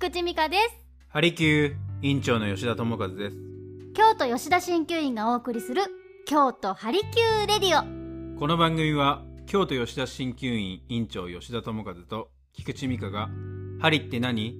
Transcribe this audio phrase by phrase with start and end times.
[0.00, 0.62] 菊池美香です。
[1.08, 3.36] ハリキュー院長の吉田智和です。
[3.92, 5.82] 京都吉田鍼灸院がお送りする
[6.26, 8.38] 京都ハリキューレディオ。
[8.38, 13.28] この番組は京都吉田鍼灸院院長吉田智和と菊池美香が
[13.82, 14.58] 「針って何？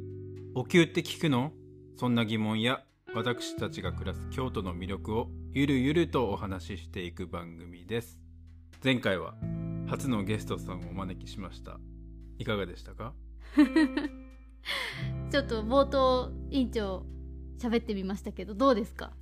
[0.54, 1.52] お灸って聞くの?」
[1.96, 2.82] そんな疑問や
[3.14, 8.18] 私たちが暮らす京都の魅力をゆるゆるとお話ししていく番組です。
[8.84, 9.36] 前回は
[9.88, 11.80] 初のゲストさんをお招きしました。
[12.38, 13.14] いかがでしたか？
[15.30, 17.04] ちょっと冒頭院長
[17.58, 19.12] 喋ってみましたけどどうですか？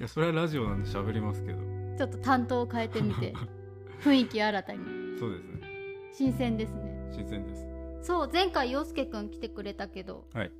[0.00, 1.58] いやそれはラジオなんで喋りますけど。
[1.96, 3.34] ちょっと担当を変えてみて
[4.02, 4.78] 雰囲気新たに。
[5.18, 5.60] そうですね。
[6.12, 7.08] 新鮮ですね。
[7.12, 7.66] 新鮮です。
[8.02, 10.52] そう前回陽介くん来てくれたけどはい。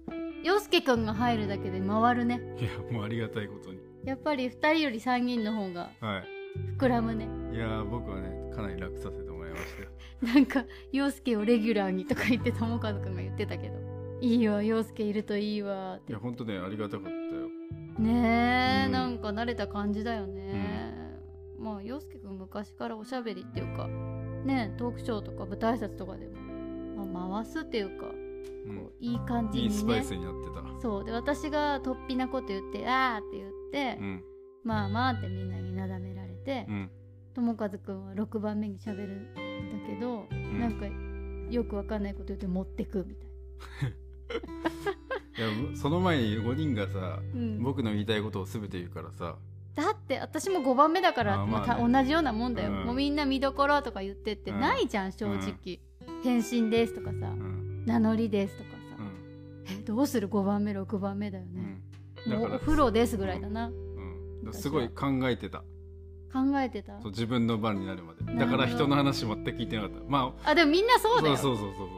[0.44, 2.40] 陽介くんが入るだけで回るね。
[2.60, 3.78] いやもうありがたいことに。
[4.04, 6.24] やっぱり2人より3人の方がはい。
[6.78, 7.28] 膨らむね。
[7.52, 9.82] いやー僕はねかなり楽させてもらいました。
[9.82, 9.88] よ
[10.34, 13.74] なんか陽介をレギュラーにとか言って友和くんが言ってたけど
[14.20, 16.12] いいわ陽介いるといいわって。
[16.12, 17.48] いやほんとねありがたかったよ。
[17.98, 18.92] ねえ、うん。
[18.92, 21.18] なんか慣れた感じだよね、
[21.58, 23.88] まあ陽介くん昔からおしゃべりっていうか
[24.44, 28.76] ねトークショーとか舞台挨拶とかでも、まあ、回すっていうか、うん。
[28.76, 30.80] こういい感じいいスパにねイスになってた。
[30.80, 31.04] そう。
[31.04, 34.24] で私が突飛なこと言って「あー」って言って、うん。
[34.64, 36.90] まあまあってみんなになだめられてうん。
[37.34, 39.40] 友和くんは6番目にしゃべるんだ
[39.86, 40.58] けど、ん。
[40.58, 40.86] なんか
[41.52, 43.28] よくわかんないこと言って持ってくみたい
[45.38, 49.36] いやその前に5人がさな、うん、僕の言いたいことを全て言うからさ。
[49.74, 51.52] だって私も5番目だからまあね。
[51.52, 52.84] また同じようなもんだよ、うん。
[52.86, 54.60] もうみんな見どころとか言ってってうん。
[54.60, 55.78] ないじゃん正直、
[56.24, 57.84] 返信ですとかさ、うん。
[57.86, 59.78] 名乗りですとかさ、うん。
[59.78, 62.40] えどうする？5番目6番目だようね、ん。
[62.40, 64.52] もうお風呂ですぐらいだな、うん。
[64.52, 65.62] すごい考えてた。
[66.32, 67.00] 考えてた？
[67.00, 68.34] そう自分の番になるまで。
[68.36, 70.00] だから人の話全く聞いてなかった。
[70.08, 70.54] まあ。
[70.56, 71.36] でもみんなそうあだよ。
[71.36, 71.88] そうそうそうそう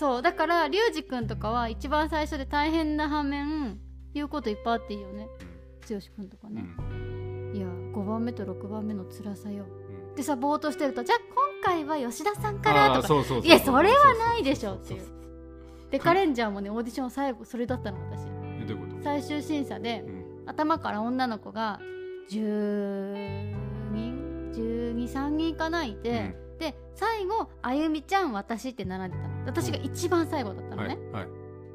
[0.00, 3.78] そうだからリュウジ君とかは一番最初で大変な反面
[4.14, 5.28] 言うこといっぱいあっていいよね。
[5.86, 6.62] 剛君とかうんうね、
[7.52, 7.54] ん。
[7.54, 9.66] いや5番目と6番目の辛さよ。
[10.08, 10.14] うん。
[10.14, 11.18] でさぼーっとしてるとじゃあ
[11.62, 13.08] 今回は吉田さんからとか。
[13.08, 14.76] そうそういやそれはないでしょ。
[14.76, 15.02] っていう
[15.90, 21.78] でカレンジャーもねオーディション最後それだったの私最終審査でうん頭から女の子が
[22.30, 23.54] 10
[23.92, 29.44] 人123人いかないて、で最後あゆみちゃん私って並んでたの。
[29.46, 30.76] 私が一番最後だったうん。
[30.76, 31.28] のね、はいは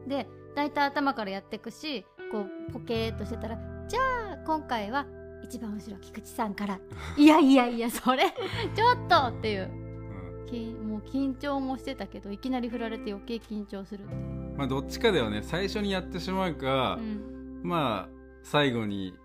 [0.06, 0.10] い。
[0.10, 3.58] で大体頭からやっていくしこうポケーっとしてたら
[3.90, 4.00] じゃ
[4.34, 5.08] あ今回は
[5.44, 6.80] 一番後ろ菊池さんから。
[7.18, 8.26] いやいやいやそれ
[8.76, 9.72] ちょっとっていう。
[9.72, 10.46] うん。
[10.46, 14.14] きもう緊張もしてたけどいきなり振られて余計緊張するって
[14.56, 15.42] まあどっちかだよね。
[15.42, 17.62] 最初にやってしまうかうん。
[17.64, 18.10] まあ
[18.44, 19.16] 最後に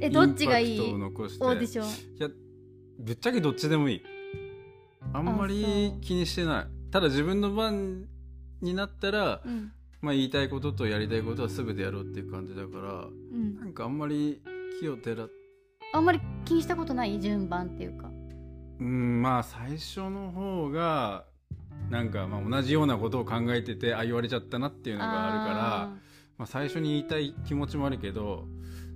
[0.00, 2.16] えどっちがいいオーディション。
[2.16, 2.28] いや
[3.00, 4.02] ぶっちゃけどっちでもいい
[5.12, 6.90] あんまあり気にしてない。
[6.90, 8.06] ただ自分の番
[8.60, 9.72] になったら、うん。
[10.00, 13.54] まあ、言いたいこととやりたいことは全てやろうっていう感じだからうん。
[13.54, 14.42] なんかあんまり
[14.80, 15.28] 気を照ら
[15.92, 18.10] あんまり気にしたことない順番っていうか。
[18.80, 21.24] うんまあ最初の方が
[21.88, 25.92] なんかまあ同じようなことを考えててあ言われちゃったなっていうのがあるから
[26.38, 28.48] まあ、最初に言いたい気持ちもあるけど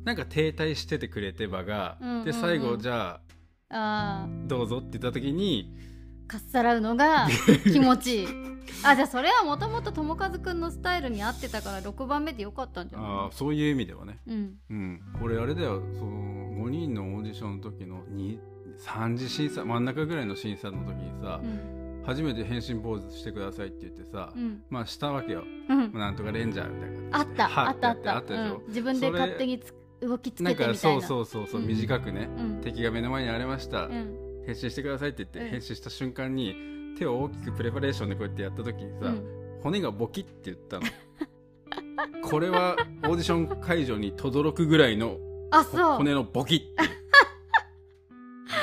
[0.04, 2.24] なんか停滞しててくれて場が、うんうんうん。
[2.24, 3.20] で最後じゃ
[3.70, 5.95] あどうぞって言った時にー
[6.26, 7.28] かっさらうのが
[7.64, 8.28] 気持ちいい。
[8.84, 14.18] あじゃあそれはもともと友和くんのスタイルに合ってたから6番目でよかったんじゃあなーそういう意味ではね。
[14.26, 14.54] いうん。
[14.70, 15.00] うん。
[15.22, 15.82] 俺あれだよ。
[15.94, 16.10] その
[16.66, 18.40] 5人のオーディションの時のに
[18.84, 22.02] 3次審査真ん中ぐらいの審査の時にさ、うん。
[22.04, 24.62] 初めて変身ポーズしてくださいって言ってさ、うん。
[24.68, 25.44] まあしたわけよ。
[25.68, 25.92] うん。
[25.92, 27.18] なんとかレンジャーみたいな。
[27.18, 27.68] あった。
[27.68, 28.16] あったあった。
[28.16, 28.56] あったでしょ？
[28.56, 31.02] うん、自分で勝手につ動きつなんかけてみたいな。
[31.02, 31.66] そうそうそうそう、うん。
[31.68, 32.60] 短くね、うん。
[32.62, 33.88] 敵が目の前に現れました、
[34.46, 35.46] うん変身してくださいって言って、うん。
[35.48, 36.54] 変身した瞬間に
[36.98, 39.24] 手を大きくプレパレーションでこうやってやった時にさ、うん。
[39.62, 40.86] 骨がボキって言ったの。
[42.22, 45.16] これはオーディション会場に轟くぐらいの
[45.50, 45.96] あそう。
[45.98, 46.76] 骨のボキって。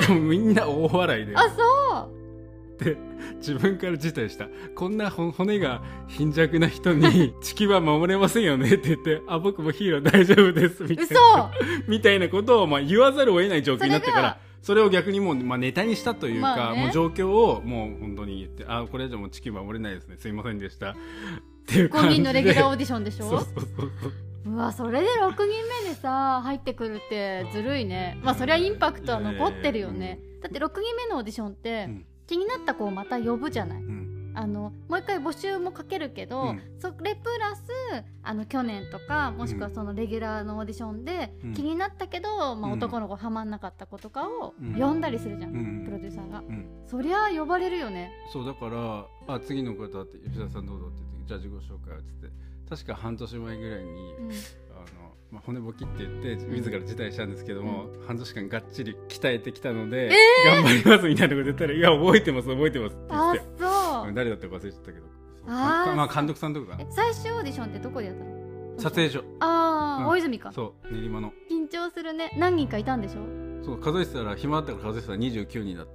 [0.06, 2.84] でもみんな大笑いであそう。
[2.84, 2.96] で
[3.36, 4.48] 自分から辞退した。
[4.74, 11.14] こんなほ骨が貧弱な人に地球は守れませんよねって言ってあ僕もヒーロー大丈夫ですみたい嘘。
[11.14, 11.50] な
[11.86, 16.84] みたいなことをまあ言わざるを得ない状況になってかそれがらそれを逆にもう、まあ、ネタにしたというか、まあね。
[16.84, 20.16] もう状況をもう本当に言ってあこれ以上もう地球守れないですね。
[20.18, 20.92] すいませんでした。
[20.92, 20.94] っ
[21.66, 22.14] ていう感5じで。
[22.14, 23.28] 人のレギュラーオーディションでしょ？
[23.28, 24.08] そうそうそうそ
[24.48, 24.52] う。
[24.52, 25.46] うわそれで6人
[25.84, 28.18] 目でさ入ってくるってずるいね。
[28.22, 32.04] まあそりゃインパクトは残ってるよね、だって6人目のオーディションって、うん。
[32.26, 33.82] 気になった子をまた呼ぶじゃない。
[33.82, 34.03] うん
[34.34, 36.62] あのもう一回募集もかけるけど、うん。
[36.78, 37.62] それプラス
[38.22, 41.52] あの去年とかもしくはそのレギュラーのオーディションでうん。
[41.54, 42.78] 気になったけど、まあ、うん。
[42.78, 44.74] 男の子はまんなかった子とかをうん。
[44.74, 45.84] 呼んだりするじゃん、うん。
[45.84, 46.66] プロデューサーが、うん。
[46.86, 48.10] そりゃ呼ばれるよね。
[48.32, 52.28] そうだからあ次の方って吉田さんどうぞって言ってじゃあ自己紹介をっつって。
[52.68, 54.30] 確か半年前ぐらいに、うん。
[54.30, 60.12] あのまあ、骨ぼきって言って自ら辞退したんですけども、半年間がっちり鍛えてきたので、
[60.46, 63.40] 頑張りますみたいなこと言ったら「いや覚えてます覚えてます」って言あって
[64.12, 65.06] 誰だったか忘れちゃったけど。
[65.46, 66.82] あーまあ監督さんとかかな。
[66.82, 68.34] え最終オーディションってどこでやったの？
[68.78, 69.22] 撮影所。
[69.40, 70.06] ああ、うん。
[70.08, 70.52] 大泉か。
[70.52, 71.32] そう練馬の。
[71.50, 72.34] 緊張するね。
[72.38, 73.20] 何人かいたんでしょ？
[73.64, 75.88] そう数えてたら暇だったから数えてたら29人だっ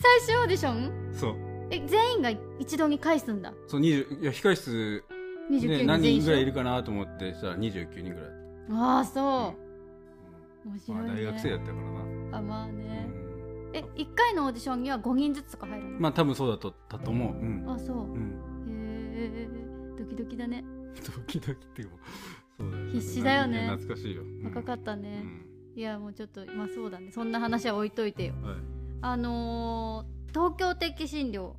[0.00, 1.12] 最終オーディション？
[1.12, 1.34] たそう。
[1.70, 3.52] え全員が一度に返すんだ？
[3.66, 5.04] そう20いや控室
[5.50, 8.30] 29ね何人ぐらいい一るかなと思ってしたら29人ぐらい
[8.72, 9.20] ああそ
[10.64, 10.72] う、うん。
[10.72, 11.06] 面白い、ね。
[11.06, 13.05] まあ大学生だったからな、あまあうね、ん
[13.78, 17.34] え一回のオーディションには5人ずつとか入るの、まあ多分そうだとったと思う。
[17.34, 17.64] うん。
[17.70, 17.96] あそう。
[17.96, 18.40] うん。
[18.70, 19.48] へえ
[19.98, 20.64] ドキドキだね。
[21.16, 21.96] ドキドキっていうか
[22.58, 22.92] そうだよね。
[22.92, 23.68] 必死だよね。
[23.68, 24.44] 懐かしいよ、うん。
[24.44, 25.46] 若かったうね、ん。
[25.74, 27.10] いやもうちょっとまあそうだね。
[27.12, 28.34] そんな話は置いといてよ。
[28.42, 28.56] はい。
[29.02, 31.56] あのー東京的診療お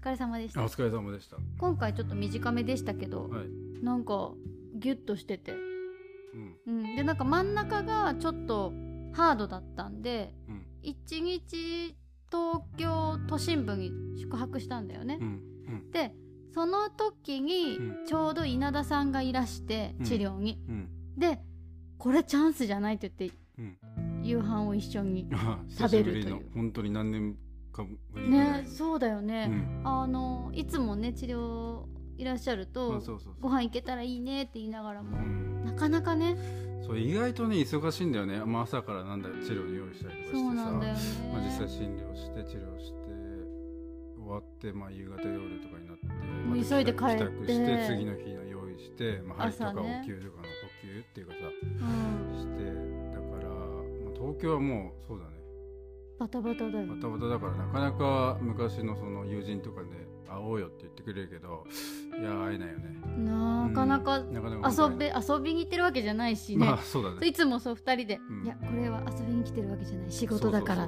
[0.00, 0.62] 疲れ様でした。
[0.62, 1.36] あお疲れ様でした。
[1.58, 3.84] 今回ちょっと短めでしたけど、はい。
[3.84, 4.32] なんか
[4.76, 6.56] ギュッとしてて、うん。
[6.66, 8.72] うん、でなんか真ん中がちょっと
[9.12, 11.96] ハードだったんでうん一日
[12.30, 15.90] 東京都心部に宿泊したんだよね、うんうん。
[15.90, 16.12] で
[16.52, 18.06] その時にうん。
[18.06, 20.04] ちょうど稲田さんがいらしてうん。
[20.04, 20.88] 治療に、うん。
[21.16, 21.40] で
[21.98, 23.78] これチャンスじゃないって言ってうん。
[24.22, 26.46] 夕飯を一緒に あ食べるという。
[26.54, 27.36] 本当に何年
[27.72, 29.80] かぶりねそうだようね、ん。
[29.84, 31.86] あのいつもね治療
[32.16, 33.02] いらっしゃるあと
[33.40, 35.64] ご飯行けたらいいねって言いながらも、うん。
[35.64, 36.36] なかなかね
[36.86, 40.70] そう意外とね忙しいんだよね、まあ、朝からなんだ治療に用意したりとかしてさ。
[40.72, 40.94] ね、
[41.32, 43.04] まあ、実際診療して治療して
[44.20, 47.16] 終わって、まあ、夕方夜とかになってもう急いで帰って。
[47.16, 52.64] 帰宅して次の日の用意して、まあ、針とかお給とかの補給っていうかさうん、して
[53.12, 55.30] だから、まあ、東京はもうそうだね。
[56.18, 59.88] バタバタだよバタバタだからなかなか昔のその友人とかで
[60.28, 61.64] 会おうよって言ってくれるけど
[62.20, 62.94] いや会えないよね。
[63.16, 64.32] なかなかうん。
[64.32, 67.26] なかなか遊べ遊びに行ってるわけじゃないしね、まあそうだね。
[67.26, 68.44] いつもそう2人で、ん。
[68.44, 70.10] いやこれは遊びに来てるわけじゃない。
[70.10, 70.86] 仕事だから。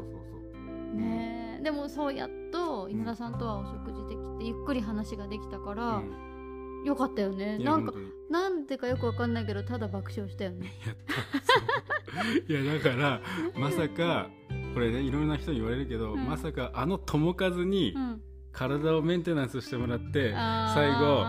[0.95, 1.63] ねえ。
[1.63, 6.85] でもそうやっと稲田さんとはお食事できてゆっくり話ができたから、うん。
[6.85, 7.59] よかったよね。
[7.59, 7.93] なんか
[8.31, 10.73] なんでかよくわかんないけどただ爆笑したよね。
[10.87, 11.13] やった
[11.43, 12.53] そう。
[12.53, 13.21] いやだから
[13.57, 14.31] まさか
[14.75, 16.27] これねいろんな人に言われるけど、うん。
[16.27, 18.23] まさかあの友和にうん
[18.57, 21.25] 体をメンテナンスしてもらって、最後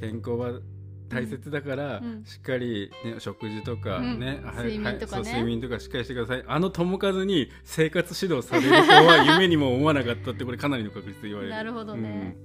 [0.00, 0.60] 健康は
[1.10, 2.24] 大切だから、うん。
[2.24, 4.20] しっかり、ね、食事とかうん。
[4.20, 5.22] ね、はい睡眠とかね。
[5.22, 6.44] はい睡眠とかしっかりしてください。
[6.46, 11.54] あの友和に生活指導される子は夢にも思わなかったってこれかなりの確率で言われる。
[11.54, 12.36] なるほどね、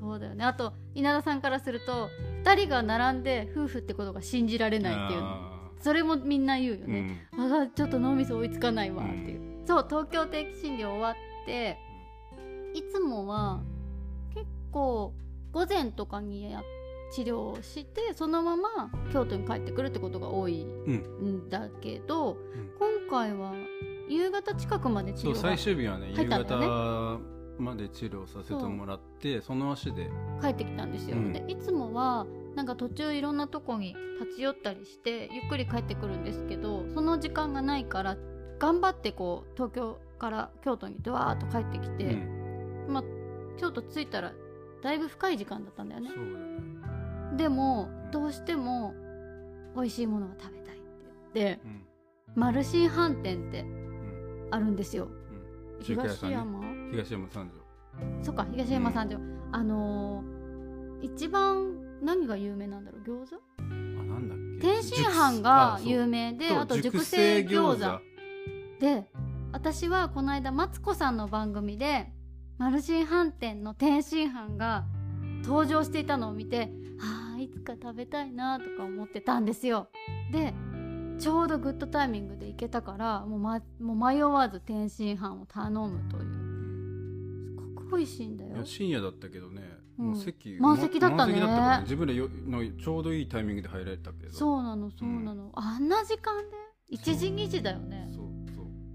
[0.00, 0.44] そうだよね。
[0.44, 2.08] あと稲田さんからすると
[2.44, 5.22] 2人が並んで夫婦ってことが信じられうんないっていう。
[5.80, 7.40] それもみんな言うよーね、うん。
[7.42, 11.14] あがちょっと脳みそ追いつかないわっていう、そう東京定期診療終わっ
[11.44, 11.76] て
[12.74, 13.73] いつもは結
[14.74, 15.14] 構
[15.52, 16.62] 午前とかにや
[17.12, 22.36] 治療をしてそのまま京都に帰ってくるってことが多いうんんだけど、ん。
[22.78, 23.54] 今回は
[24.08, 27.20] 夕方近くまで治療が最終日はね夕方
[27.56, 30.10] まで治療させてもらってその足で
[30.42, 31.32] 帰ってきたんですよ、うん。
[31.32, 32.26] でいつもは
[32.56, 38.16] なんか途中いろんなとこに立ち寄ったりしてゆっくり帰ってくるんですけどその時間がないから
[38.58, 42.86] 頑張ってこう東京から京都にドワーッと帰ってきて、うん。
[42.88, 43.04] まあ
[43.56, 44.32] 京都着いたら
[44.84, 46.10] だいぶ深い時間だったんだよね。
[46.14, 47.36] そうだね。
[47.36, 48.10] でもうん。
[48.12, 48.94] どうしても
[49.74, 50.84] 美味しいものが食べたいって。
[51.34, 51.86] 言ってうん。
[52.36, 54.48] マルシン飯店ってうん。
[54.52, 55.06] あるんですよ。
[55.06, 55.82] うん。
[55.82, 56.60] 東山？
[56.92, 57.64] 東山三条。
[58.22, 59.18] そっか東山三条、
[59.52, 60.34] あのー
[61.04, 63.02] 一番何が有名なんだろう？
[63.02, 63.36] 餃子？
[63.58, 64.66] あなんだっけ？
[64.68, 68.00] 天津飯が熟有名であと熟成餃子。
[68.80, 69.06] で
[69.52, 72.10] 私はこの間マツコさんの番組で
[72.56, 74.84] マルシン飯店の天津飯が
[75.44, 76.70] 登場していたのを見て
[77.00, 79.88] あーいつか食べたいなとか思ってたんですよ。
[80.30, 80.54] で
[81.18, 86.44] ちょうどグッドタイミングで行けたからもう,、ま、もう迷わず天津飯を頼むという。
[87.58, 88.64] すごく美味しいんだよ。
[88.64, 89.62] 深夜だったけどね、
[89.98, 90.06] うん。
[90.06, 91.38] もう席満席だったね。
[91.38, 94.32] だったから自分らよのちょうどいいタイミングで入られたけど。
[94.32, 96.42] そうなのそうなの、あんな時間
[96.90, 98.10] で？1時2時だよね。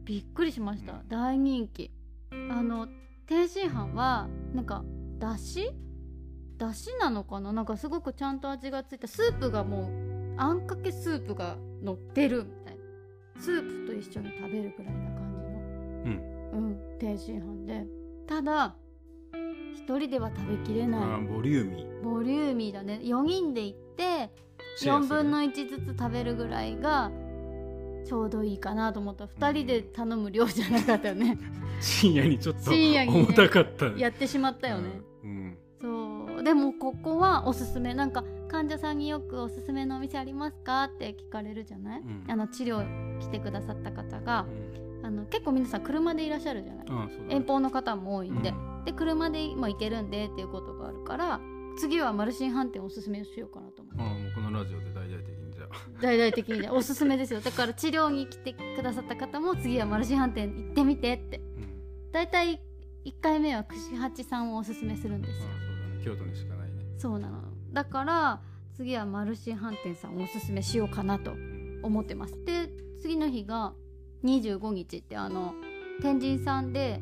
[0.04, 1.08] びっくりしました、うん。
[1.08, 1.92] 大人気。
[2.32, 2.88] あの
[3.30, 4.84] 天津飯はなんか
[5.20, 5.72] だし
[6.58, 7.54] だしなのかな？
[7.54, 9.08] なんかすごくちゃんと味がついた。
[9.08, 12.82] スープがもうあんかけスープが乗ってるみたいな。
[13.40, 16.16] スープと一緒に食べるぐらいな感じの。
[16.56, 16.70] うん。
[16.70, 16.98] うん。
[16.98, 17.86] 天津飯で。
[18.28, 18.76] ただ
[19.76, 21.02] 一人では食べきれあない。
[21.02, 22.02] ーボリューミー。
[22.04, 23.00] ボリューミーだね。
[23.04, 24.32] 4人で行って
[24.82, 27.12] 4分の1ずつ食べるぐらいが
[28.06, 29.26] ちょうどいいかなと思った。
[29.26, 31.38] 2人で頼む量じゃなかったよね。
[31.80, 33.90] 深夜にちょっと重たかった。
[33.90, 35.58] ねやってしまったよね、うん。
[35.82, 36.44] そう。
[36.44, 37.94] でもここはおすすめ。
[37.94, 42.24] なんか患者さんによく「おすすめのお店ありますか?」って聞かれるじゃない、うん。
[42.28, 44.46] あの治療来てくださった方が。
[44.48, 45.06] うん。
[45.06, 46.94] あの結構皆さん車でいらっしゃるじゃない、ね。
[47.30, 51.40] 遠方の方も多いんで、うで車でも行けるんでっていうことがあるから
[51.78, 54.02] 次はマルシン飯店おすすめしようかなと思って。
[54.02, 54.89] ああもうこのラジオで
[56.02, 57.42] 大々的にねおすすめですよ。
[57.42, 61.38] だから治療に来てくださった方も次はマルシン飯店行ってみてって。
[61.38, 62.12] うん。
[62.12, 62.62] 大体
[63.06, 65.46] 1回目は串八さんをおすすめするんですよ。
[65.48, 65.52] ね。
[66.04, 66.76] 京都にしかないね。
[66.98, 67.42] そうなの。
[67.72, 68.42] だから
[68.76, 71.80] 次はマルシン飯店さんをおすすめしようかなとうん。
[71.84, 72.34] 思ってます。
[72.46, 72.70] で
[73.02, 73.74] 次の日が
[74.24, 75.54] 25日ってあの
[76.02, 77.00] 天神さんで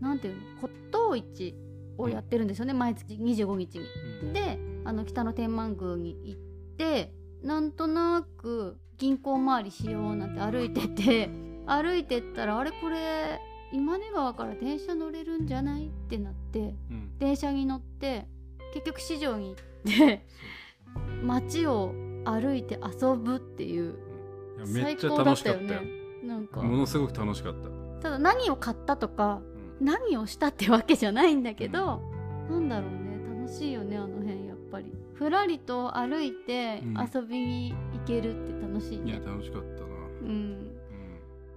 [0.00, 1.54] なんていうの骨董市
[1.98, 3.86] をやってるんですよね、毎月25日に。
[4.22, 4.32] うん。
[4.32, 6.40] であの北の天満宮に行っ
[6.76, 7.12] て
[7.46, 11.30] なんとなく銀行回りしようなんて歩いてて
[11.66, 13.40] 歩いてったらあれこれ
[13.72, 17.18] 今根川から電車乗れるんじゃないってなってうん。
[17.18, 18.26] 電車に乗って
[18.74, 20.26] 結局市場に行って
[21.22, 23.94] 街を歩いて遊ぶっていう
[24.64, 25.80] 最っちゃ高だ楽しかったよ。
[25.82, 25.88] ね。
[26.24, 26.62] なんか。
[26.62, 27.68] ものすごく楽しかった、
[28.00, 29.40] ただ何を買ったとか
[29.80, 29.86] うん。
[29.86, 32.00] 何をしたってわけじゃないんだけど、
[32.50, 33.06] なんだろうね。
[33.46, 37.10] 楽しいよねあの辺やっぱりふらりと歩いてうん。
[37.14, 39.86] 遊びに行けるって楽しいいやね、楽しかったな。
[39.86, 40.76] うん、うん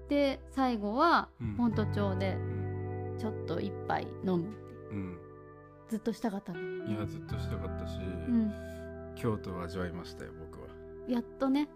[0.07, 1.55] で最後はうん。
[1.55, 3.17] 本都町でうん。
[3.19, 4.45] ちょっと一杯飲む
[4.91, 4.95] う。
[4.95, 5.17] ん。
[5.89, 8.51] ずっとしたかったのいやずっとしたかったし、うん。
[9.15, 10.67] 京都を味わいましたよ僕は。
[11.07, 11.67] やっとね。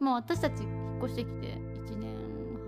[0.00, 1.46] もう私たち引っ越してきて
[1.86, 2.16] 1年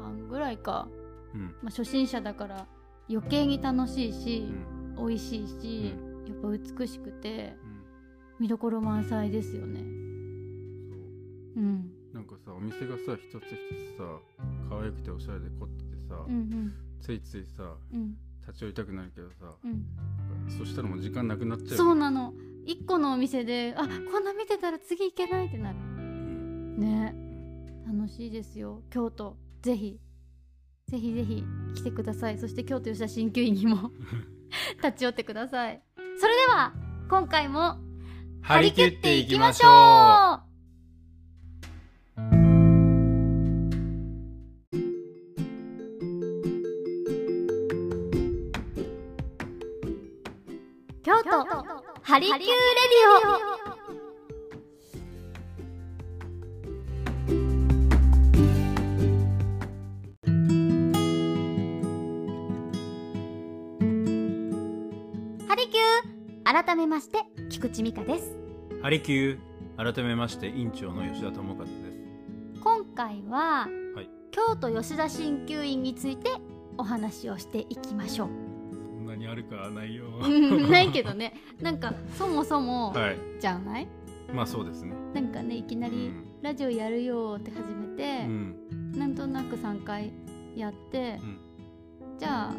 [0.01, 0.89] 半ぐらいか、
[1.35, 1.43] うん。
[1.63, 2.67] まあ、初心者だから
[3.11, 4.95] 余計に楽しいうし、ん。
[4.97, 5.95] 美味しいし、
[6.27, 7.57] やっぱ美しくて。
[7.63, 7.68] うん
[8.39, 9.81] 見どころ満載ですよね。
[9.81, 9.89] そう。
[11.57, 11.91] うん。
[12.13, 13.51] なんかさお店がさ一つ一
[13.95, 14.05] つさ
[14.69, 16.73] 可愛くておしゃれで凝っててさ、うんうん。
[17.01, 18.17] ついついさうん。
[18.47, 19.85] 立ち寄りたくなるけどさうん。
[20.59, 22.33] そしたらもう時間なくなっちゃうそうなの。
[22.65, 25.79] 一個のお店であこんな見てたら次行けないってなる。
[25.79, 26.79] うん。
[26.79, 27.15] ね。
[27.87, 27.99] うん。
[27.99, 28.83] 楽しいですよ。
[28.91, 29.37] 京都。
[29.63, 29.99] ぜひ。
[30.89, 32.39] ぜひぜひ来てください。
[32.39, 33.91] そして京都吉田鍼灸院にも
[34.83, 35.83] 立ち寄ってください。
[36.19, 36.73] それでは
[37.11, 37.79] 今回も
[38.43, 40.49] 張り切っていきましょう。
[51.03, 51.31] 京都
[52.03, 53.58] ハリキューレディオ。
[66.79, 67.19] めまして
[67.51, 68.37] 菊池美香です。
[68.83, 69.93] ハリキュー。
[69.95, 71.77] 改めまして院長の吉田智和です。
[72.63, 74.09] 今回は、はい。
[74.31, 76.31] 京都吉田鍼灸院について
[76.77, 78.29] お話をしていきましょう。
[78.29, 81.35] そんなにあるかないようんないけどね。
[81.61, 83.17] なんかそもそもはい。
[83.41, 83.89] じゃない？
[84.33, 84.95] まあそうですね。
[85.15, 86.25] なんかねいきなりうん。
[86.43, 88.93] ラジオやるよって始めうて、ん。
[88.93, 90.13] なんとなく3回
[90.55, 91.39] やって、うん。
[92.19, 92.55] じゃあ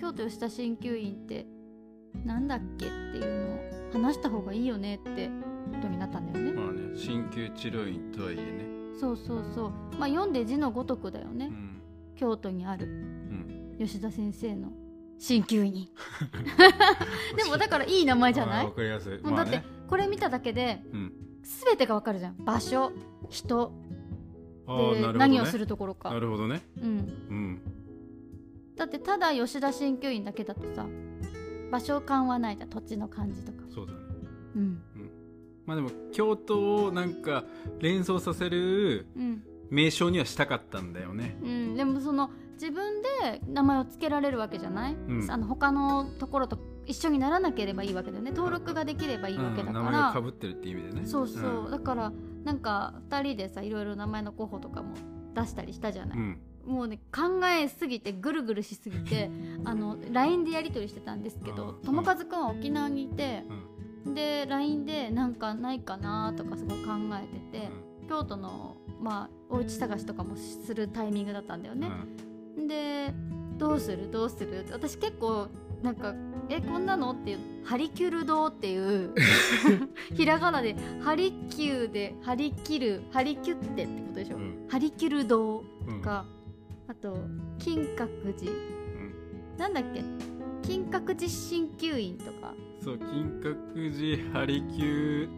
[0.00, 1.46] 京都吉田鍼灸院って
[2.24, 3.48] なんだっけっていう
[3.92, 5.28] のを話した方がいいよねって
[5.72, 8.64] ことになったんだよね、まあね鍼灸治療院とはいえね。
[8.98, 9.70] そうそうそう。
[9.98, 11.80] まあ読んで字のごとくだよね、うん。
[12.16, 12.86] 京都にある。
[12.86, 13.76] うん。
[13.78, 14.72] 吉田先生の
[15.18, 15.88] 鍼灸院。
[17.36, 18.66] でもだからいい名前じゃない？
[18.66, 19.18] わかりやすい。
[19.22, 21.12] もうだってこれ見ただけでうん。
[21.42, 22.36] 全てがわかるじゃん。
[22.44, 22.92] 場所
[23.28, 23.72] 人。
[24.68, 26.10] で、何をするところか。
[26.10, 26.60] なるほどね。
[26.80, 26.86] うん。
[26.86, 27.60] うん。
[28.76, 30.86] だってただ吉田鍼灸院だけだとさ
[31.70, 33.58] 場所感はないじゃん土地の感じとか。
[33.72, 33.98] そうだね。
[34.56, 34.82] うん。
[35.66, 37.44] まあでも京都をなんか
[37.80, 39.42] 連想させるうん。
[39.70, 41.38] 名称にはしたかったんだよね。
[41.42, 41.76] うん。
[41.76, 45.30] でもその自分で名前を付けられるわけじゃない、ん。
[45.30, 48.32] あの他のところと一緒にならなければいいわけだよね。
[48.32, 49.74] 登録ができればいいわけだうん。
[49.74, 51.06] 名前から、がかぶってるって意味でね。
[51.06, 51.70] そうそう、ん。
[51.70, 52.12] だから
[52.44, 54.94] なんか2人でさいろいろ名前の候補とかも
[55.34, 59.30] 出したりしたじゃない、うんもうね考えすぎてぐるぐるしすぎて
[59.64, 61.82] あの LINE でやり取りしてたんですけどうん。
[61.82, 63.44] 友和くんは沖縄にいて
[64.04, 64.14] うん。
[64.14, 67.68] で LINE でなんかないかなとかすごい考えてて、
[68.08, 72.66] 京都のまあお家探しとかもするタイミングだったんだようん。
[72.66, 73.14] ね、で
[73.58, 74.10] どうする？
[74.10, 74.60] どうする？
[74.60, 75.48] って私結構
[75.82, 76.14] なんか
[76.48, 77.12] えこんなの？
[77.12, 79.14] っていうハリキュル堂っていう
[80.16, 84.66] ひらがなでハリキューでハリキルハリキュってってことでしょ、うん。
[84.68, 85.98] ハリキュル堂うん。
[86.00, 86.24] とか、
[86.90, 87.16] あと
[87.58, 88.50] 金閣寺。
[88.50, 89.56] うん。
[89.56, 90.02] なんだっけ？
[90.62, 95.28] 金閣寺鍼灸院とか、そう金閣寺ハリキュー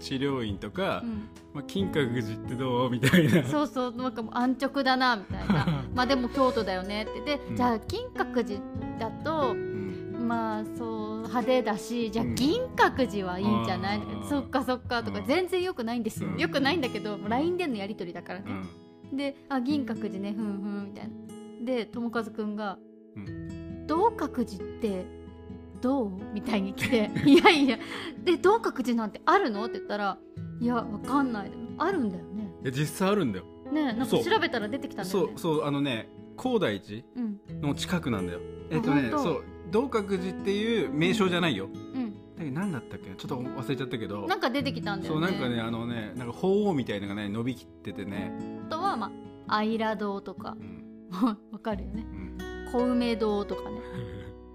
[0.00, 1.28] 治療院とか、うん。
[1.54, 2.90] まあ、金閣寺ってどう？
[2.90, 3.42] みたいな。
[3.44, 5.84] そうそうなんかもう安直だなみたいな。
[5.94, 7.38] まあでも京都だよねって。
[7.38, 7.56] で、うん。
[7.56, 8.60] じゃあ金閣寺
[8.98, 10.28] だとうん。
[10.28, 14.24] まあそう派手だしじゃあうん銀閣寺はいいんじゃない、あー。
[14.28, 15.26] そっかそっかとかうん。
[15.26, 16.38] 全然よくないんですよ、うん。
[16.38, 18.44] よくないんだけど LINE でのやり取りだからね。
[18.46, 18.68] う、ん
[19.12, 21.64] で「あ銀閣寺ねふんふん」みたいな。
[21.64, 22.78] で友和くんが
[23.16, 25.04] うん「道閣寺って
[25.80, 27.78] どう?」みたいに来て「いやいや
[28.24, 30.18] で道閣寺なんてあるの?」って言ったら
[30.60, 32.50] 「いやわかんない」あるんだよね。
[32.62, 33.44] いや実際あるんだよ。
[33.72, 35.32] ねなんか調べたら出てきたんだよね。
[35.36, 37.40] そうそうあのね高台寺うん。
[37.60, 38.40] の近くなんだよ。
[38.70, 41.68] えっとねそう道覚寺っていう名称じゃないよ。
[42.38, 44.26] 何だったっけちょっと忘れちゃったけど。
[44.26, 45.26] なんか出てきたんだよね。
[45.26, 49.10] そうなんかねあのねなんか鳳凰みたいなのがね伸びきっててね、あとはま
[49.48, 50.78] あアイラ堂とかうん。
[51.52, 52.06] わかるよね。
[52.10, 53.80] うん、小梅堂とかね。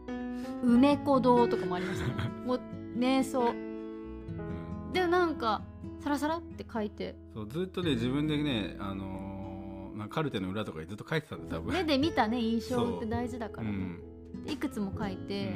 [0.64, 2.14] 梅子堂とかもありましたね。
[2.46, 2.62] もう
[2.98, 3.52] 瞑想。
[3.52, 4.94] うん。
[4.94, 5.64] でなんか
[6.00, 7.16] サラサラって書いて。
[7.34, 9.34] そうずっとね自分でねあのー
[10.10, 11.74] カルテの裏とかにずっと書いてたんだよ多分。
[11.74, 12.40] 目で見たね。
[12.40, 13.98] 印象って大事だからね、
[14.46, 14.52] うん。
[14.52, 15.54] いくつも書いて、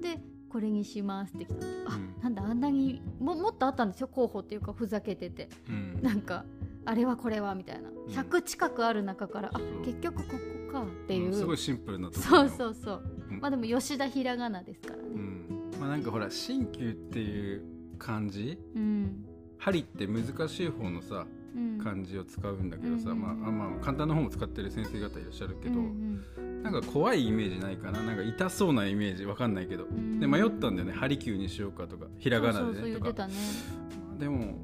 [0.00, 1.66] でこれにしますってきた。
[1.66, 2.22] あ、うん。
[2.22, 5.48] なんだあんなにももっとあったんですよ候補っていうかふざけてて。
[5.68, 6.02] うん。
[6.02, 6.44] なんか
[6.86, 7.90] あれはこれはみたいな。
[8.08, 10.34] 100近くある中から、あそう結局こ
[10.68, 13.40] こかっていう、んすごいシンプルなとこそうそうそう、うん。
[13.40, 15.02] まあでも吉田ひらがなですからね。
[15.14, 15.70] うん。
[15.80, 17.64] まあなんかほら鍼灸っていう
[17.98, 19.24] 漢字うん。
[19.58, 21.26] 針って難しい方のさ
[21.56, 21.78] うん。
[21.78, 26.22] 漢字を使うんだけどさ、うんまあ、あまあ簡単な方も使ってる先生方いらっしゃるけど、うん
[26.62, 28.00] なんか怖いイメージないかな？
[28.02, 30.18] なんか痛そうなイメージわかんないけど、うん。
[30.18, 30.92] で迷ったんだよね。
[30.92, 33.34] 針灸にしようかとかひらがなそうそうそうでねとか言ってたね。
[34.18, 34.58] でも、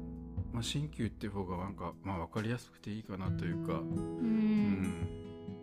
[0.53, 3.85] まあ、鍼灸っていう方がなんか、まあ、分かりやすくていいかなというか、ううん。
[4.83, 5.07] ん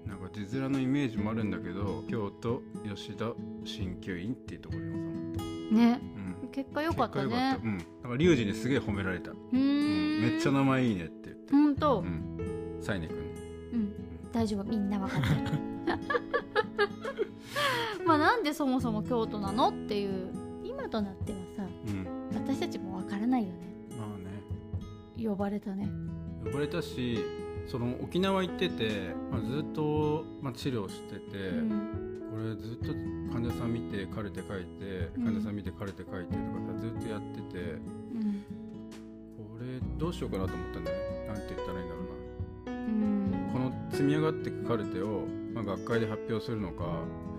[0.06, 3.26] なんか字面のイメージもあるんだけど京都吉田
[3.64, 5.04] 鍼灸院っていうところに収まっ
[5.36, 5.42] た、
[5.76, 6.00] ね。
[6.42, 7.68] うん、結果良かった結果ね良かった。
[7.68, 7.78] うん。
[7.78, 9.58] だからリュウジにすげえ褒められた、ううん。
[9.58, 13.22] んめっちゃ名前いいねって言って、ほんとうん、サイネ君に。
[13.72, 13.92] うん。
[14.32, 14.64] 大丈夫。
[14.64, 15.34] みんなわかってる。
[18.04, 20.32] まあなんでそもそも京都なのっていう
[20.64, 22.06] 今となってはさうん。
[22.34, 23.69] 私たちもわからないよね
[25.22, 25.88] 呼ばれたね。
[26.44, 27.18] 呼ばれたし
[27.66, 32.00] その沖縄行ってて、まあ、ずっと、まあ、治療してて、うん。
[32.30, 32.92] これずっと
[33.32, 35.24] 患者さん見てカルテ書いてうん。
[35.24, 36.42] 患者さん見てカルテ書いてとか
[36.74, 37.78] さずっとやっててう
[38.18, 38.44] ん。
[39.36, 41.26] これどうしようかなと思ったんだよね。
[41.28, 42.00] なんて言ったらいいんだろ
[42.66, 43.30] ううん。
[43.30, 46.84] なこの積み上がっていくカルテを、まあ、学会で発表するのか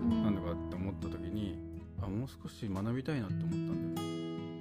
[0.00, 0.24] うん。
[0.24, 1.58] なんだかって思った時に
[2.00, 4.12] あもう少し学びたいなって思ったんだよね。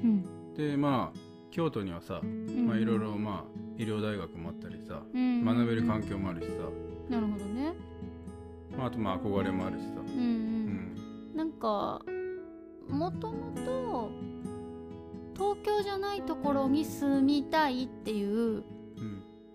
[0.03, 0.53] うん。
[0.55, 2.65] でまあ京都にはさ、うん。
[2.67, 5.45] まあ、いろいろまあ医療大学もあったりさうん。
[5.45, 6.53] 学べる環境もあるしさ、
[7.09, 7.73] なるほどね。
[8.77, 11.33] まあ、あとまあ憧れもあるしさ、うんううん。
[11.33, 12.01] ん、なんか
[12.89, 14.09] もともと
[15.35, 18.63] 東京じゃないところに住みたいっていううん。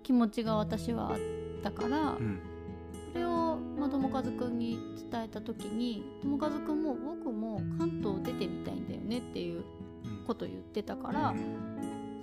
[0.02, 1.18] 気持ちが私はあっ
[1.62, 2.40] たから、うん。
[3.12, 4.78] それを、まあ、友和くんに
[5.10, 9.64] 伝えた時に友和くんも僕も関東出てみたいんだよねっていう
[10.26, 11.34] ことを言ってたから、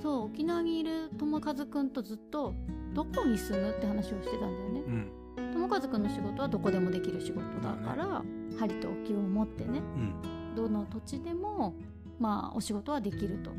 [0.04, 2.54] そう沖縄にいる友和くんとずっと
[2.94, 4.82] どこに住むって話をしてたんだよね。
[4.82, 5.12] うん
[5.54, 8.24] 友和くんの仕事はどこでもできる仕事だから、
[8.60, 11.76] 針と気を持ってねうんどの土地でも
[12.20, 13.52] まあお仕事はできると。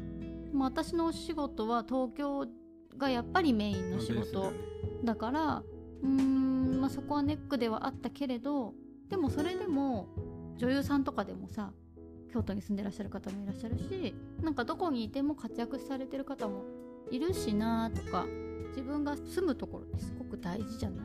[0.53, 2.47] まあ、私のお仕事は東京
[2.97, 4.53] がやっぱりメインの仕事
[5.03, 5.63] だから
[6.03, 8.75] うーん、まあ、そこはネックではあったけれど
[9.09, 10.07] でもそれでも
[10.57, 11.73] 女優さんとかでもさ
[12.35, 16.65] 京都に住んでらっしゃる方もいらっしゃるしなんかどこにいても活躍されてる方も
[17.13, 18.27] いるしなとか
[18.71, 21.05] 自分が住むところってすごく大事じゃない、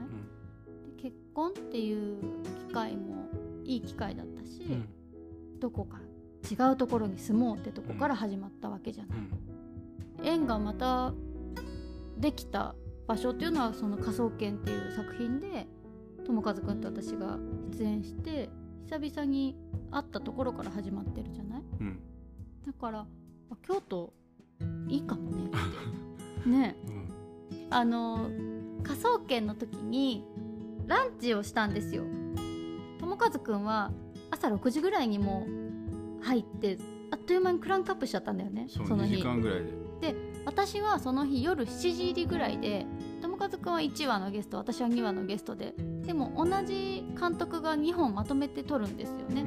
[0.97, 2.17] で結婚っていう
[2.67, 3.27] 機会も
[3.63, 5.59] いい機会だったし、うん。
[5.59, 5.99] どこか
[6.49, 9.19] 違うところに住もうってとこから始まったわけじゃない？
[10.23, 11.13] 縁がまた
[12.17, 12.73] できた
[13.07, 15.67] 場所っていうのはその「科捜研」っていう作品で
[16.25, 17.37] 友和くんと私が
[17.77, 18.49] 出演して
[18.89, 19.55] 久々に
[19.91, 21.63] 会ったところから始まってるじゃない？
[21.79, 21.85] うん。
[21.87, 21.99] うん
[22.65, 23.07] だからあ
[23.65, 24.13] 京都
[24.89, 25.49] いいかもねっ
[26.43, 26.49] て。
[26.49, 26.75] ね。
[26.87, 27.67] うん。
[27.69, 28.29] あの
[28.83, 30.23] 科捜研の時に
[30.87, 32.03] ランチをしたんですよ。
[32.99, 33.91] 友和くんは
[34.31, 35.45] 朝6時ぐらいにも
[36.21, 36.77] う入って
[37.11, 39.71] あっという間にクランクアップしちゃったんだよねそうの2時日間ぐらいで
[40.45, 42.85] 私はその日夜7時入りぐらいで
[43.21, 49.45] 友和くんは1話のゲスト私は2話のゲストででも同じ監督が2本まとめて撮るんですよね、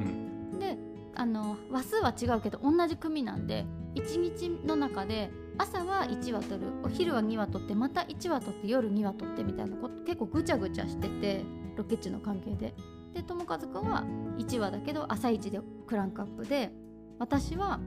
[0.59, 0.77] で
[1.15, 11.43] あの話数は違うけど同じ組なんで1日の中で朝は1話撮るお昼は2話撮ってまた1話撮って夜2話撮ってみたいなこと結構ぐちゃぐちゃしてて
[11.75, 12.73] ロケ地の関係で。
[13.13, 14.03] で友和くんは
[14.39, 16.71] 1話だけど朝一でクランクアップで
[17.19, 17.79] 私は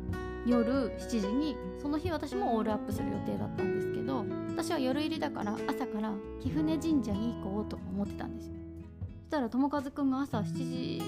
[0.47, 8.55] 夜7時にその日私もオールアップする予定だったんですけど私は夜入りだから朝から貴船神社に行こうと思ってたんですよ
[9.01, 11.03] そしたら友和くんが朝7時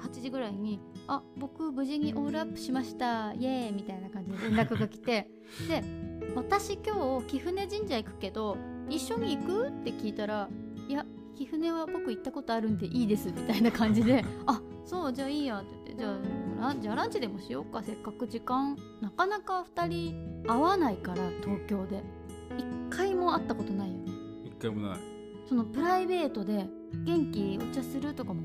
[0.00, 5.28] 8時ぐらいに「あ僕無事にオールアップしましたイエーイ!」みたいな感じで連絡が来て
[5.68, 5.82] で
[6.36, 8.56] 「私今日貴船神社行くけど
[8.88, 10.48] 一緒に行く?」って聞いたら
[10.88, 16.16] 「いや貴船は僕行ったことあるんでいいです」みたいな感じで「あそうじゃあいいや」って言って「じゃあ
[16.62, 17.82] ランじゃあランチでもしようか。
[17.82, 22.04] せっかく時間なかなか2人会わないから東京で。
[22.56, 24.12] 一回も会ったことないよね。
[24.44, 24.98] 一回もない。
[25.48, 26.68] そのプライベートで
[27.04, 28.42] 元気お茶するとかも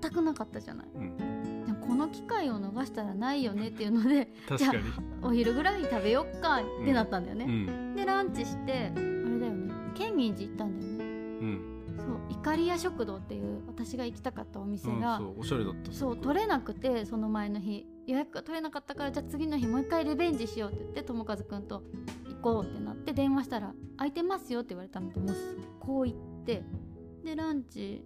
[0.00, 0.86] 全くなかったじゃない。
[0.94, 1.64] うん。
[1.66, 4.82] でもこの機会を逃したらないよねっていうので確かに。
[5.20, 7.96] お昼ぐらいに食べよっかってなったんだよね、うん。
[7.96, 9.74] でランチしてあれだよね。
[9.94, 10.93] 建仁寺行ったんだよね
[12.34, 17.86] イカリア食堂っていう私が行きたかったお店うんが、そうおしゃれだったそう取れなくてその前の日。
[18.06, 21.82] 予約が取れなかったからじゃあ次の日もう一回リベンジしようって言って友和くんと
[22.28, 25.34] 行こうってなって電話したら「空いてますよ」って言われたのでもう
[25.80, 26.62] こう行って
[27.24, 28.04] でランチ。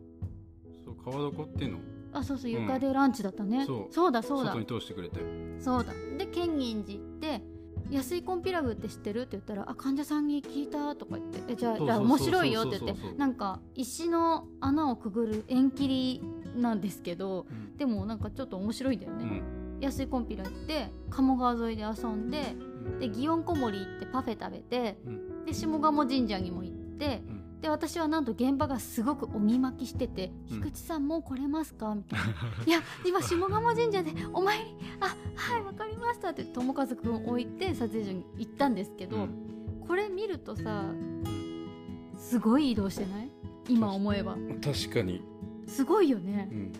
[0.84, 1.78] そう川床っていうの？
[2.12, 2.62] あそうそううん。
[2.62, 3.92] 床でランチだったね、そう。
[3.92, 4.52] そうだそうだ。
[4.52, 5.18] 外に通してくれて。
[5.58, 5.92] そうだ。
[6.16, 7.42] で建仁寺行って
[7.90, 16.22] 「安いコンピラグって知ってる?」って言ったら「あ患者さんに聞いた」とか言って「えじゃあじゃあ面白いよ」って言ってなんか石の穴をくぐる縁切り
[16.60, 17.76] なんですけどうん。
[17.76, 19.42] でもなんかちょっと面白いんだよね、
[19.76, 19.80] うん。
[19.80, 22.56] 安いコンピラ行って鴨川沿いで遊んで
[23.00, 25.44] で祇園小森行ってパフェ食べてうん。
[25.44, 32.24] で下鴨神社にも行ってうんで私はなんと現場がすごく鬼巻きしてて「うん菊池さんもう来れますか?」みたいな
[32.66, 34.64] 「いや今下鴨神社でお参り
[35.00, 39.28] あはいわかりました」って友和くん置いて撮影所に行ったんですけど、うん。
[39.86, 40.84] これ見るとさ
[42.16, 43.30] すごい移動してない？
[43.68, 44.36] 今思えば。
[44.62, 45.22] 確かに、
[45.66, 46.72] すごいようねん、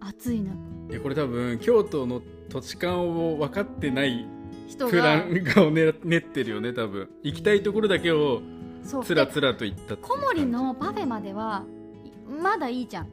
[0.00, 4.26] 暑いなといやこれ多分京都の土地勘を分かってない
[4.68, 7.08] 人プラがンがを練練ってるよね多分。
[7.22, 8.42] 行きたいところだけを
[8.82, 9.04] そう。
[9.04, 11.64] つらつらと行った小森のパフェまでは
[12.04, 13.08] いまだいいじゃん。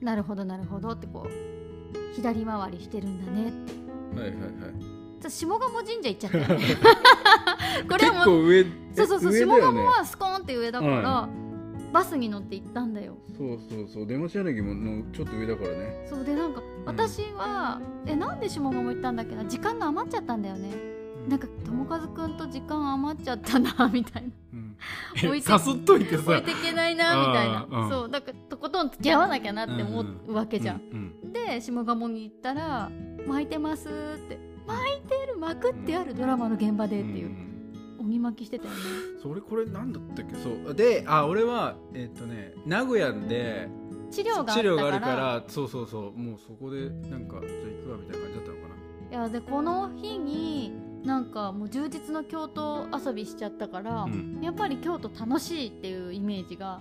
[0.00, 0.90] なるほどなるほど。
[0.90, 3.48] ってこう左回りしてるんだね。
[3.48, 3.52] っ
[4.14, 4.50] てはいはいはい。
[5.20, 6.66] じゃあ下鴨神社行っちゃったよね。
[7.88, 9.60] これ結はもう構上そうそうそう、ね。
[9.60, 11.28] 鴨はスコーンって上だから、
[11.92, 13.16] バスに乗って行ったんだよ。
[13.36, 14.06] そうそうそう。
[14.06, 16.06] 出町柳ものちょっと上だからね。
[16.08, 19.44] そうでなんか私は、えなんで下鴨行ったんだっけな？
[19.44, 20.70] 時間が余っちゃったんだよね。
[21.28, 24.28] なんか友和くんと時間余っちゃったなみたいな。
[24.49, 24.49] うん
[25.24, 26.22] 置いて誘っといてさ。
[26.32, 27.88] 置いていけないなみたいな、うん。
[27.90, 32.90] そうだからとことん付き合わなきゃなって思うわけじゃん、うんで下鴨に行ったら
[33.26, 37.50] 「巻いてます」って「巻いてる巻くってあるドラマの現場で」っていう、ん
[38.00, 38.80] 鬼巻きしてたよね。
[39.22, 40.34] それこれなんだったっけ？
[40.36, 40.74] そう。
[40.74, 43.68] であ俺はえっ、とね名古屋で
[44.10, 44.54] 治療が
[44.86, 46.18] あるからそうそうそう。
[46.18, 49.18] もうそこでなんかじゃあ行くわみたいな感じだったのかな。
[49.18, 50.72] いやでこの日に
[51.04, 54.40] なんかもう充実の京都遊びしちゃったから、うん。
[54.42, 56.80] やっぱり京都楽しいっていうイメージが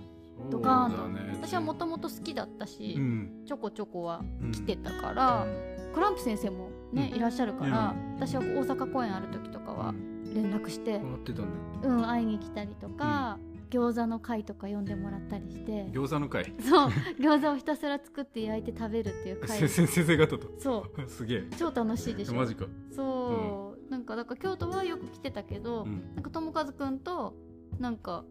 [0.49, 0.97] ドカーンと、
[1.41, 3.43] 私はもともと好きだったし、うん。
[3.45, 5.45] ちょこちょこはうん来てたから、
[5.93, 7.17] クランプ先生もね、うん。
[7.17, 11.01] いらっしゃるから、私は大阪公演ある時とかはうん連絡して、
[11.84, 15.86] うん会いに来たりとか、餃子の会とか呼んでもらったりして。
[15.91, 16.53] 餃子の会。
[16.60, 16.89] そう。
[17.19, 19.69] 餃子をひたすら作って焼いて食べるっていう会。
[19.69, 20.47] 先生生方と。
[20.58, 21.01] そう。
[21.10, 21.43] すげえ。
[21.58, 22.36] 超楽しいでしょ。
[22.36, 22.65] マジか。
[22.91, 26.15] そう、なんかだから京都はよく来てたけど、うん。
[26.15, 27.34] なんか友和くんと
[27.80, 28.23] なんか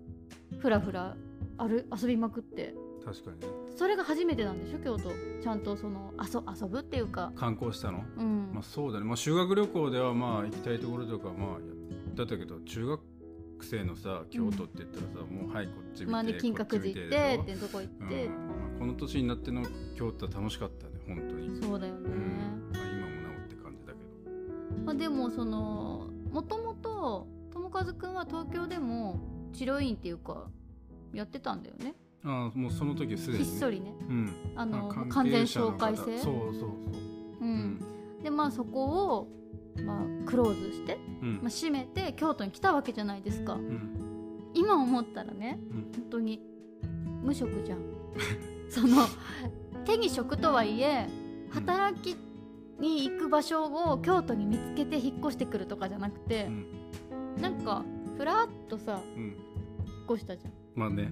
[0.59, 1.16] ふらふら
[1.57, 2.75] ある遊びまくって。
[3.05, 3.47] 確かにね。
[3.77, 4.79] それが初めてなんでしょ？
[4.79, 5.11] 京都。
[5.42, 7.33] ちゃんとその遊遊ぶっていうか。
[7.37, 8.05] 観光したの？
[8.16, 9.05] うん、まあそうだね。
[9.05, 11.49] まあ修学旅行ではまあ行きたいところとかまあ
[12.16, 13.01] やったけど中学
[13.62, 18.33] 生のさ京都って言ったらさ、もうはいこっち見てまあね金閣寺行ってってとこ行って、うん。
[18.33, 19.62] まあこの年になっての
[19.97, 21.62] 京都は楽しかったね本当に。
[21.62, 22.11] そうだよね、
[24.85, 29.21] まあ、でもそのもともと友和くんは東京でも
[29.53, 30.47] 治療院っていうか
[31.12, 31.95] やってたんだよね。
[32.25, 33.95] ああもうその時すでひに、ね、っそりね。
[34.09, 34.33] うん。
[34.57, 36.03] あの完全紹介制。
[36.03, 36.69] そうそうそう。
[36.69, 36.73] う、
[37.41, 37.81] うん。
[38.23, 39.29] でまあそこを、
[39.85, 41.35] まあ、クローズして、うん。
[41.43, 43.55] まあ、閉めて京都に来たわけじゃないですか。
[43.55, 44.51] うん。
[44.55, 45.93] 今思ったらねうん。
[45.93, 46.43] 本当に
[47.23, 47.79] 無職じゃん。
[48.69, 49.07] その
[49.85, 51.09] 手に職とはいえ
[51.51, 52.17] 働き
[52.79, 56.67] に行く場所を京都に見つけて引っ越してくるとかじゃなくてう、ん。
[57.41, 57.85] なんか
[58.17, 59.23] ふらっとさうん。
[59.25, 59.37] 引っ
[60.11, 60.53] 越したじゃん。
[60.75, 61.11] まあね、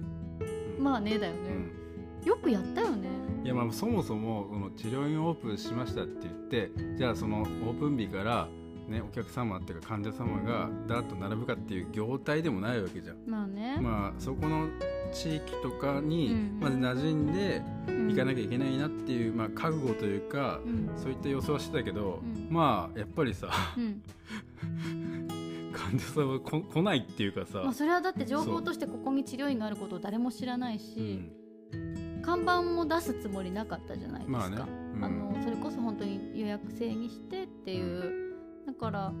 [0.77, 2.27] うんまあねだよね、うん。
[2.27, 3.09] よくやったよね。
[3.43, 8.49] いやまあそもそもこの治療院オープンしましたって言ってじゃあそのオープン日から、
[8.87, 13.17] ね、お客様っていうか患者様がだーっと並ぶかっていう業態でもないわけじゃん。
[13.27, 14.67] まあね、まあそこの
[15.11, 16.59] 地域とかにうん。
[16.59, 18.07] まず馴染んでうん。
[18.09, 20.89] 行かなきゃいけないなっていう、まあ、覚悟というか、うん。
[20.95, 22.47] そういった予想はしてたけど、うん。
[22.49, 24.01] まあやっぱりさうん。
[25.73, 32.21] 患者さんはこ来ないっていうかさ、まあ、それはだって情報としてここに治療院があることを誰も知らないうし、ん。
[32.21, 34.57] 看板も出すつもりなかったじゃないですか、まあね、
[34.95, 35.03] うん。
[35.03, 38.26] あのそれこそ本当に予約制にしてっていう、
[38.67, 39.13] だから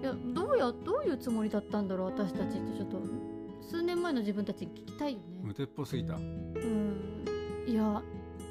[0.00, 3.02] いやどうやどういうつもりだったんだろう私たちってちょっと。
[3.60, 5.24] 数年前の自分たちに聞きたいよね。
[5.42, 6.14] 無鉄砲すぎた。
[6.14, 7.24] いうん。
[7.66, 8.02] いや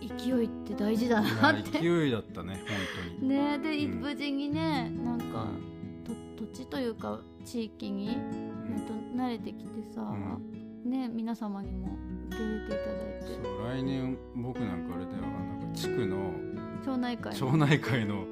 [0.02, 1.80] 勢いって大事だなやって。
[1.80, 2.64] 勢いだったね本
[3.20, 3.30] 当に。
[3.30, 4.02] ねでうん。
[4.02, 5.48] 無事にねなんか
[6.38, 9.20] と土地というか地域に、うん。
[9.20, 10.02] 慣れてきてさ、
[10.86, 11.96] うね皆様にも
[12.30, 13.26] 受け入れていただいて。
[13.44, 16.34] そう来年僕なんかあれだよなんか地区の
[16.84, 17.36] 町内会。
[17.36, 18.26] 町内会の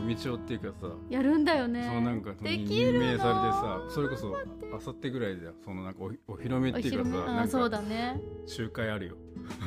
[0.00, 0.88] 組長っていうかさ。
[1.10, 1.84] やるんだよね。
[1.84, 4.34] そうなんかで任命されてさそれこそ
[4.76, 5.54] あさってぐらいだよ。
[5.64, 8.20] そのなんかおお披露目っていうかさあなんそうかだね。
[8.46, 9.16] 集会あるよ。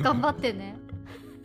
[0.02, 0.76] 頑張ってね。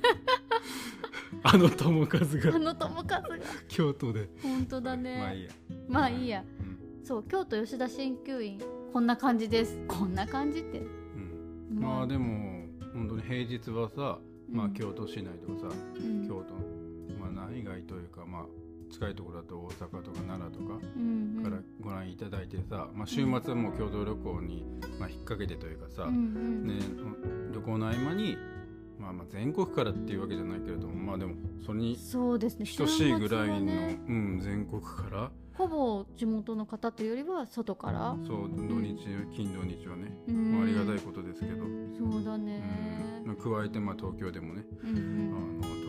[1.44, 3.24] あの友和あがの友和が。
[3.68, 4.30] 京都で。
[4.42, 5.20] 本当だね。
[5.20, 5.52] まあいいや、
[5.88, 6.44] まあいいや。
[6.60, 7.06] うん。
[7.06, 8.60] そう京都吉田鍼灸院。
[8.94, 9.80] こんな感じです。
[9.88, 10.80] こんな感じって。
[10.80, 10.84] う
[11.74, 12.08] ん、まあ。
[12.08, 14.20] でも本当に平日はさ、
[14.50, 16.28] まあ、京都市内とかさ、うん。
[16.28, 16.54] 京都。
[17.20, 18.46] まあ内外というかまあ
[18.90, 21.44] 近いところだと大阪とか奈良とかうんうん。
[21.44, 24.66] からご覧いただいてさ、まあ、週末はもう共同旅行に、
[25.00, 26.68] まあ、引っ掛けてというかさ、うんうん。
[26.68, 26.80] ね、
[27.54, 28.38] 旅行の合間に、
[29.00, 32.66] まあ、まあ全国からっていうわけじゃないけれどもまあでもそれにそうですね。
[32.66, 34.00] 等しいぐらいの、ね。
[34.08, 35.32] うん、全国から。
[35.54, 38.16] ほぼ地元の方というよりは外から。
[38.28, 38.96] そう土日、
[39.36, 40.52] 金土日はね、うん。
[40.54, 41.66] まあ、ありがたいことですけど、
[41.98, 42.62] そうだね。
[43.26, 44.64] うん、加えてまあ東京でもね。
[44.84, 45.64] うんうん。
[45.64, 45.87] あの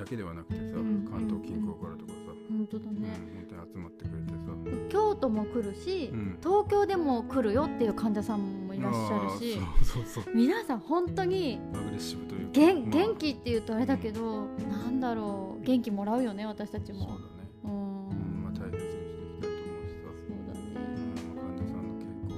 [0.00, 6.38] だけではなくてさ、ん関東近郊からとかさ、本当だうんね本当に集まってくれてさ、京都も来るしうん。
[6.42, 10.34] 東京でも来るよっていう患者さんもいらっしゃるしそうそうそう。
[10.34, 12.52] 皆さん本当にアグレッシブというか。
[12.54, 13.06] 元まあ。
[13.08, 15.64] 元気っていうとあれだけどなんだろう。
[15.64, 17.00] 元気もらうよね私たちも。
[17.00, 17.20] そうだね、
[17.64, 18.08] うん。
[18.08, 19.00] うんまあ、大切にしてい
[19.36, 20.64] きたいと思うしさ、そうだね。
[20.80, 22.32] うんまあ、患者さんの健康、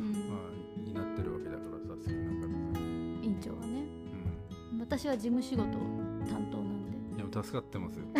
[0.00, 0.06] うん。
[0.28, 0.50] まあ、
[0.82, 2.82] になってるわけだからさ少なからず、
[3.22, 3.86] 院長はね。
[4.74, 5.64] う私は事務仕事
[7.42, 8.14] 助かってますよ、もう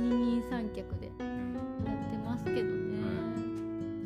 [0.00, 1.16] 二人三脚でやっ
[2.10, 2.68] てますけどね、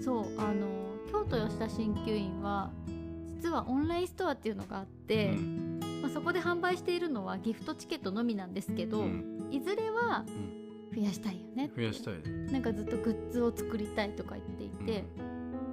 [0.02, 0.68] そうあの
[1.10, 2.70] 京都吉田鍼灸院は
[3.42, 5.80] 実はオンラインストアっていうのがあって、うん。
[6.02, 9.48] まあ、そこで販売しているのはギフトチケットのみなんですけど、うん。
[9.50, 10.26] いずれはん。
[10.94, 15.04] 増やしたいよね増やしたいね、なんかずっとグッズを作りたいとか言っていて、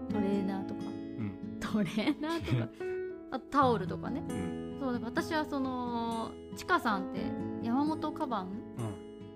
[0.10, 0.82] トレーナーとか。
[0.82, 0.84] う
[1.24, 1.34] ん。
[1.60, 2.70] トレーナーとか
[3.32, 4.24] あタオルとかね。
[4.28, 4.78] うん。
[4.80, 7.22] そうだから私はそのちかさんって
[7.64, 8.50] 山本カバン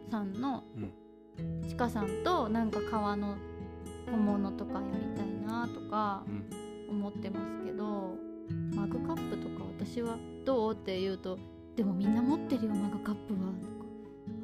[0.10, 0.94] さんのうん。
[1.68, 3.36] ちかさんとなんか革の
[4.10, 6.46] 小物とかやりたいなとかうん。
[6.90, 8.16] 思ってますけど
[8.76, 11.40] マグカップとか私はどうって言うと
[11.76, 13.86] でもみんな持ってるよマグカップはとか。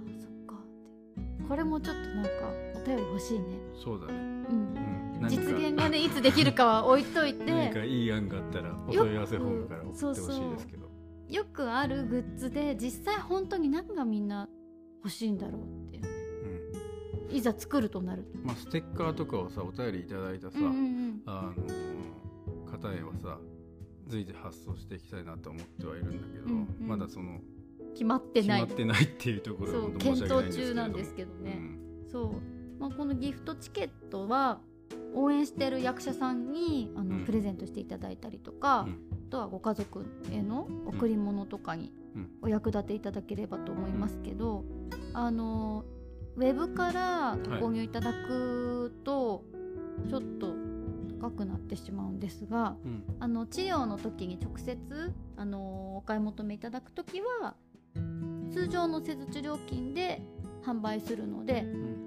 [0.08, 1.44] あそっかって。
[1.48, 2.30] これもちょっとなんか
[2.76, 3.46] お便り欲しいね。
[3.84, 4.97] そうだね、うん
[5.30, 10.88] 実現がねいつできるかは置いとい何かていい案があったらお問い合わせフォームから送ってほしいですけど。
[11.30, 14.48] よくあるグッズで実際本当に何がみんな
[15.04, 16.04] 欲しいんだろうっていう。
[16.04, 16.18] うん
[17.30, 18.38] いざ作るとなると。
[18.40, 21.22] まあ、ステッカーとかをさお便りいただいたさ、うんうんうん。
[21.26, 23.38] あの方へはさ
[24.08, 26.88] 随時発送していきたいなと思ってはいるんだけど、うんうん。
[26.88, 27.40] まだその
[27.94, 28.62] 決まってない。
[28.62, 31.58] 決まってないっていうところも検討中なんですけどね。
[31.60, 32.10] うん。
[32.10, 34.62] そう、まあ、このギフトチケットは
[35.14, 37.26] 応援してる役者さんにあの、うん。
[37.26, 38.92] プレゼントしていただいたりとか、うん。
[39.28, 42.30] あとはご家族への贈り物とかにうん。
[42.42, 44.64] お役立ていただければと思いますけど、
[45.14, 45.86] あの
[46.36, 49.44] ウェブからご購入いただくと
[50.08, 50.54] ちょっと
[51.20, 53.04] 高くなってしまうんですがうん。
[53.20, 54.78] あの治療の時に直接
[55.36, 57.56] あのお買い求めいただく時は
[58.52, 60.22] 通常の施術料金で
[60.64, 62.07] 販売するのでうん。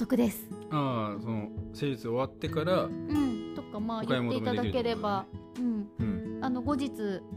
[0.00, 0.48] 得です。
[0.70, 5.26] ああその施術終わってから、うん、とかまあ言っていただければ、
[5.58, 6.90] うん、うんあの後日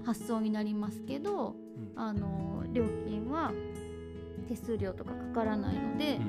[0.05, 3.51] 発送になりますけどうんあの料金は
[4.47, 6.19] 手数料とかかからないので、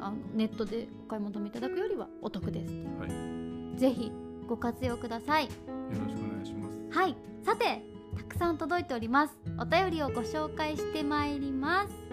[0.00, 2.72] あのネットでお買い求めいただくよりはお得です。
[2.72, 4.12] うんはい、よぜひ
[4.46, 5.48] ご活用ください。
[5.90, 7.82] ろしくお願いしますはい、さて
[8.16, 9.34] たくさん届いております。
[9.58, 12.05] お便りをご紹介してまいります。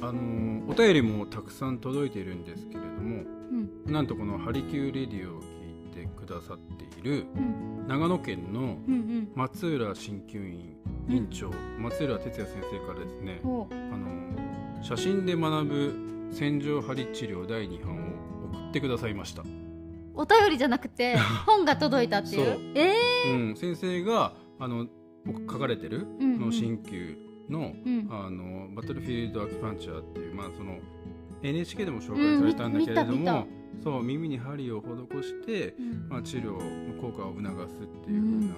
[0.00, 3.24] あのーお便りもたくさん届いているんですけれども
[3.86, 8.78] うん、なんとこの「ハリキューレディオ」を聞いてくださっているうん、長野県の。
[9.34, 10.76] 松浦鍼灸院
[11.08, 17.98] 院長、松浦哲也先生からですねあの写真で学ぶ洗浄針治療第2版を
[18.52, 19.42] 送ってくださいました、
[20.14, 22.44] お便りじゃなくて 本が届いたっていう？
[22.44, 22.60] そう。
[22.74, 22.92] え
[23.28, 24.86] えうん、先生があの
[25.50, 27.16] 書かれてるの鍼灸
[27.48, 30.78] の,、うん、あのバトルフィールドアキュパンチャーっていう、まあ、その
[31.42, 36.08] NHK でも紹介されたんだけれどうんそう耳に針を施して、うん。
[36.08, 36.56] まあ、治療
[37.00, 38.54] 効果を促すっていう風な、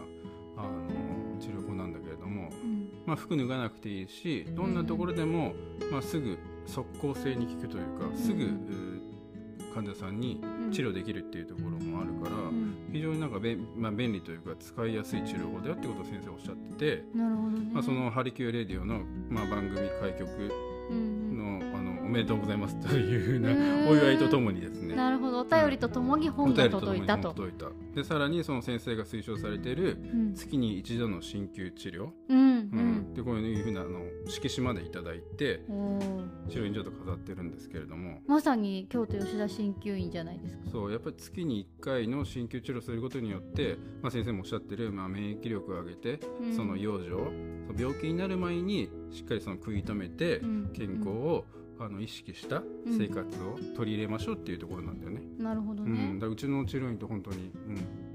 [0.56, 2.88] あの治療法なんだけれども、うん。
[3.06, 5.52] まあ、服脱がなくていいしどんなところでも、
[5.90, 8.99] まあ、すぐ即効性に効くというかすぐ、
[9.74, 10.40] 患者さんに
[10.72, 12.74] 治療できるっていうところもあるから、うん。
[12.92, 20.30] 非常になんか便,、まあ、便利というか使いやすい治療法だよってことを先生おっしゃってて、なるほどね、まあ、その「ハリキューレディオの」まあ、番組開局
[20.90, 24.96] うんのあのおめでとうございますというふうなお祝いとともにですね。
[24.96, 25.40] なるほど。
[25.40, 27.28] お便りとともに本が届いたと。
[27.32, 27.66] とといた。
[27.94, 30.34] でさらにその先生が推奨されているうん。
[30.34, 32.49] 月に一度の鍼灸治療、うん、
[33.20, 38.20] でこういうふうなあの色紙までいただいておー治療院ちょっと飾ってるんですけれども。
[38.26, 40.70] まさに京都吉田鍼灸院じゃないですか。
[40.70, 46.56] そうやっぱり月に1回の鍼灸治療することによって、まあ、先生もおっしゃってる、まあ、免疫力を上げて、うん。
[46.56, 47.10] その養生
[47.78, 50.70] 病気になる前にしっかりその食い止めて、うん。
[50.72, 51.44] 健康を、
[51.80, 55.22] あの意識した生活を取り入れましょうっていうところなんだよね。
[55.38, 57.50] なるほどうん、ねだ、うちの治療院と本当に、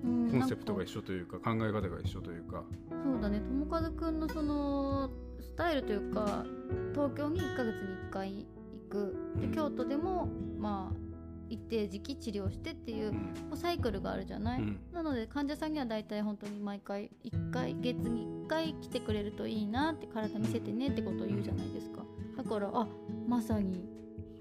[0.03, 0.31] うん、うん。
[0.31, 3.39] コンセプトが一緒というか考え方が一緒というか、そうだね。
[3.39, 5.09] 友和くんのその
[5.41, 6.45] スタイルというか
[6.93, 9.15] 東京に1ヶ月に1回行く。
[9.39, 9.51] でうん。
[9.51, 11.05] 京都でもまあ
[11.49, 13.13] 一定時期治療してっていう
[13.55, 14.79] サイクルがあるじゃない、うん。
[14.91, 22.03] なので患者さんには大体本当に毎回1回月に1回来てくれるといいなって体見せてねってことを言うじゃないですか。
[22.35, 22.87] だからあ
[23.27, 23.89] まさに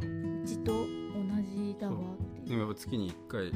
[0.00, 0.84] うちと同
[1.42, 1.94] じだわ
[2.46, 3.46] でもやっぱ月に1回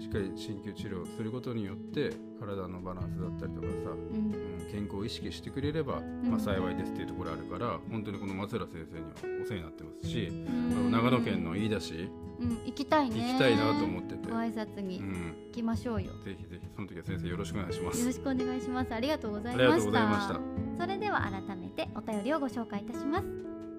[0.00, 4.32] しっかり鍼灸治療をすることによって体のバランスだったりとかさ、うん。
[4.32, 12.50] うん健康を意識してくれれば、まあ、幸いですっていうところあるから本当にこの松浦先生にはお世話になってますし、あの長野県の飯田市うん。
[12.66, 13.32] 行きたいね。
[13.32, 16.10] 行きたいなと思ってて、ご挨拶にうん、行きましょうよ。
[16.22, 18.12] ぜひぜひその時は先生よろしくお願いしまよろす。
[18.12, 18.94] しくお願いします。
[18.94, 20.40] ありがとうございありがとうましたございました。
[20.82, 23.26] それでは改めてお便りをご紹介いたします。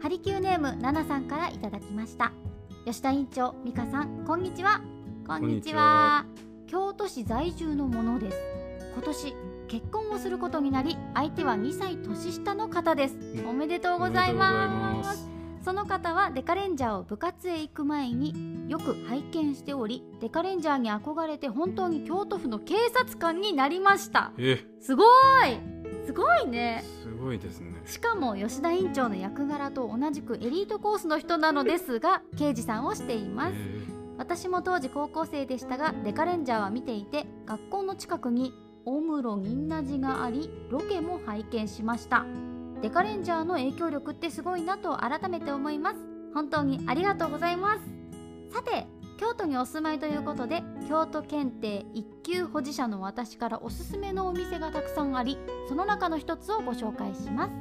[0.01, 2.31] ハリキューネームナナさんからいただきました
[2.89, 4.81] 吉田院長美香さんこんにちは。
[5.27, 6.25] こんにちは。
[6.65, 8.37] 京都市在住のものです。
[8.95, 9.35] 今年
[9.67, 13.15] 結婚をすることになり相手は2歳年下の方です。
[13.15, 13.47] うん。
[13.47, 15.29] おめでとうございます。
[15.61, 24.31] その方はデカレンジャーを部活へ行く前によく拝見しておりデカレンジャーに憧れて本当に京都府の警察官になりました。
[24.39, 25.78] え、すごい
[26.09, 26.83] すごいね。
[27.03, 27.71] すごいですね。
[27.85, 33.53] しかも吉田院長の役柄と同じくエリートコースの人なのですが刑事さんをしています。
[33.55, 33.85] え。
[34.17, 38.53] 私も当時高校生でしたがデカレンジャーは見ていて学校の近くに
[38.85, 42.25] 大室銀な寺がありロケも拝見しました。
[42.81, 45.99] デカレンジャーの影響力ってすごいなと改めて思います。
[46.33, 47.81] 本当にありがとうございます。
[48.51, 48.87] さて
[49.19, 57.51] 京都にお住まいということで京都検定一級保持者の私からおすすめのお店がたくさんありその中の一つをご紹介します。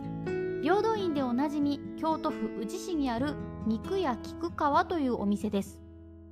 [0.63, 3.35] 平等院でおなじみ京都府宇治市にある
[3.67, 5.81] 肉屋菊川というお店です。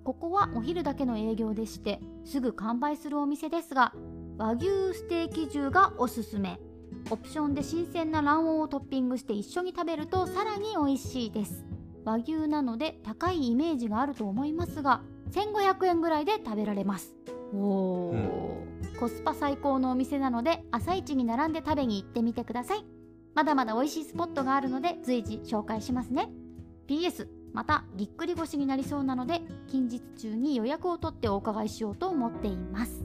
[0.05, 3.93] ここはお昼だけの営業でしてすぐ完売するお店ですが
[4.39, 6.61] 和牛ステーキ重がおすすめ。
[7.11, 11.67] オプションで新鮮な卵黄をトッピングして一緒に食べるとさらに美味しいです。
[12.05, 17.15] 和牛なので高いイメージがあると思いますが1500円ぐらいで食べられます。
[17.55, 22.85] おー、コスパ最高のお店なので朝一に並んで食べに行ってみてください。
[23.35, 26.31] まだまだ美味しいスポットがあるので随時紹介しますね。
[26.89, 33.05] PS またぎっくり腰になりそうなので近日中に予約を取ってお伺いしようと思っています。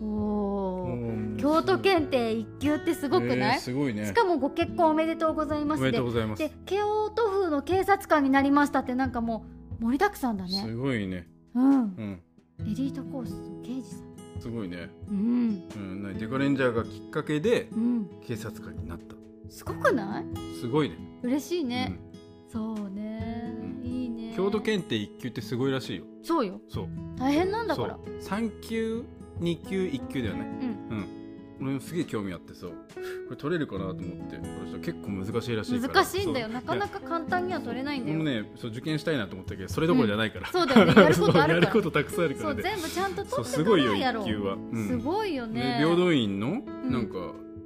[0.00, 1.36] おー。
[1.36, 4.06] ー京都検定一級ってすごくない、えーすごいね。
[4.06, 6.38] しかもご結婚おめでとうございまおめですでとうございます。
[6.38, 6.52] で。
[6.66, 11.26] 京都府の警察官になりましたってなんかもう盛りだくさんだねすごいね。
[11.54, 12.22] うんうん。
[12.60, 14.88] エリートコースの刑事さんすごいね。
[15.08, 19.16] うんうん、なデカレンジャーがきっかけでうん警察官になった。
[19.50, 20.24] すごくない？
[20.60, 20.96] すごいね。
[21.22, 21.98] 嬉しいね、
[22.48, 26.04] そうね、うんいいね京都検定一級ってすごいらしいよ。
[26.22, 26.88] そうよそう。
[27.18, 28.22] 大変なんだからそう。
[28.22, 29.04] 三級、
[29.40, 30.71] 二級、一級だよね。
[31.62, 31.74] うんうん。
[31.74, 32.72] 俺もすげえ興味あってさ、こ
[33.30, 35.94] れ取れるかなと思って、これさ結構難しいらしいから。
[35.94, 36.46] 難しいんだよ。
[36.46, 36.54] そう。
[36.54, 38.20] なかなか簡単には取れないんだよ。
[38.20, 40.48] 俺もね、そう受験したいなと思ったけど、それどころじゃないから。
[40.48, 40.94] そうだよね。
[41.02, 42.62] やることあるやることたくさんあるかそうらね。
[42.62, 44.20] 全部ちゃんとそう取ってかすごいよらやろ。
[44.20, 44.54] う一級は。
[44.54, 44.88] うん。
[44.88, 46.64] すごいよでね平等院のん。
[46.90, 47.14] なんか、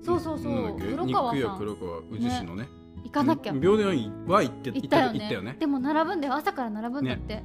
[0.02, 0.52] そうそうそう。
[0.52, 0.84] なんだっけ？
[0.92, 2.68] 黒川肉屋黒川宇治市のね。
[3.04, 3.52] 行かなきゃ。
[3.52, 5.18] 平等院は行って行ったよね。
[5.20, 5.56] 行ったよね。
[5.58, 6.34] でも並ぶんだよ。
[6.34, 7.42] 朝から並ぶんだって、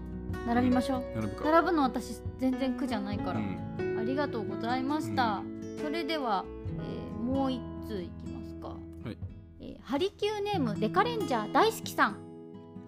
[0.47, 1.03] 並びましょう。
[1.15, 1.51] 並ぶか。
[1.51, 3.99] 並ぶの私全然苦じゃないから、うん。
[3.99, 5.43] ありがとうございました、
[5.81, 6.45] それでは、
[6.79, 8.75] えーもう一通いきますか、は
[9.11, 9.17] い。
[9.59, 12.17] えーハリキューネームデカレンジャー大好きさん。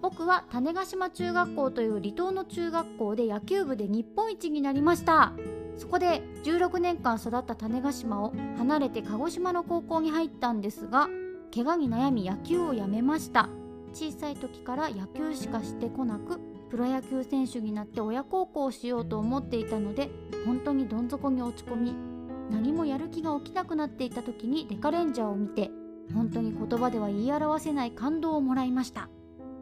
[0.01, 5.33] 僕は種子島中学校という離島の中学校で野球部で日本一になりました。
[5.77, 11.09] そこで16年間育った種子島を離れて鹿児島の高校に入ったんですが
[11.53, 13.49] 怪我に悩み野球をやめました。
[13.93, 16.39] 小さい時から野球しかしてこなく
[16.69, 20.09] プロ野球選手になって親孝行をしようと思っていたので
[20.45, 22.12] 本当にどん底に落ち込み
[22.49, 25.71] 何もやる気が起きなくなっていた時にデカレンジャーを見て
[26.13, 29.09] 本当に言葉では言い表せない感動をもらいました。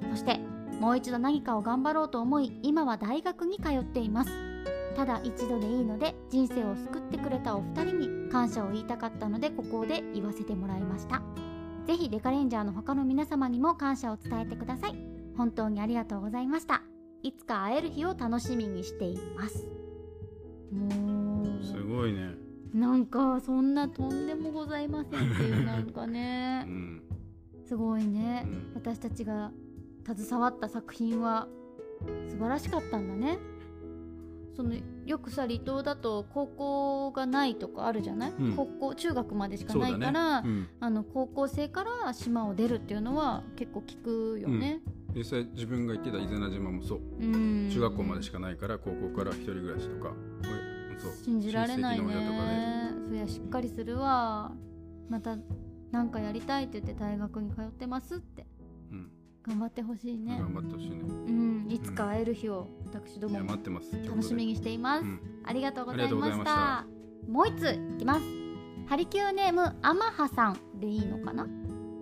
[0.10, 0.40] そして
[0.80, 4.32] もう一度何かを頑張ろうと思い今は大学に通っています。
[4.96, 11.22] ただ一度でいいので人生を救ってくれたお二人に感謝を言いたかったのでここで言わせてもらいました。
[11.86, 14.96] ぜひデカレンジャーの他の皆様にも感謝を伝えてください。
[15.38, 16.82] 本当にありがとうございました。
[17.24, 19.68] いつか会える日を楽しみにしています。
[20.72, 27.02] もうすごいねなんかそんなとんでもございませんっていうなんかうねん。
[27.66, 28.44] すごいね。
[28.46, 28.72] うん。
[28.76, 29.52] 私たちが
[30.06, 31.48] 携わった作品は
[32.30, 33.38] 素晴らしかったんだね。
[34.56, 38.54] そのよくさ離島だと高校がないとかあるじゃない、うん。
[38.56, 40.68] 高校中学までしかないから、うん。
[40.80, 44.82] あの高校生から島を出るっていうのは結構聞くよね、
[45.16, 47.00] 実際自分が行ってた伊是名島もそう。
[47.20, 47.70] うん。
[47.72, 50.14] 中学校までしかないから高校から一人暮らしとか
[51.24, 52.94] 信じられないね。
[53.08, 54.52] そりゃしっかりするわ。
[55.10, 55.38] また
[55.92, 58.46] なんかやりたいって言って大学に通ってますって。
[58.92, 59.12] うん。
[59.46, 60.38] 頑張ってほしいね。
[60.40, 60.98] 頑張ってほしいね。
[61.02, 61.68] うん。
[61.70, 63.92] いつか会える日を私どいももや待ってます。
[64.08, 65.20] 楽しみにしています、うん。
[65.44, 66.86] ありがとうございました。
[67.28, 68.22] もう一ついきます。
[68.88, 71.48] ハリキューネームアマハさんでいいのかな？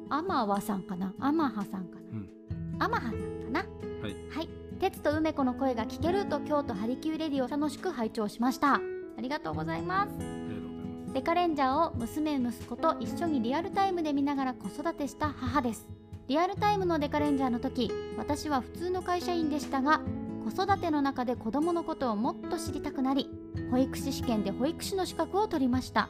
[0.09, 1.13] アマワさんかな？
[1.19, 2.29] アマハさんかな、うん。
[2.79, 3.59] アマハさんかな？
[4.01, 4.15] はい。
[4.29, 8.75] はい鉄と梅子の声が聞けると京都ハリキューレディを楽しく拝聴しました。
[8.75, 8.81] あ
[9.21, 10.11] りがとうございます。
[11.13, 15.85] デカレンジャーを娘息子と一緒にリアルタイムで見ながら子育てした母です。
[16.29, 20.01] リアルタイムのデカレンジャーの時私は普通の会社員でしたが
[20.45, 23.29] 子育ての中で子供のことをもっと知りたくなり
[23.71, 26.07] 保育士試験で保育士の資格を取りました。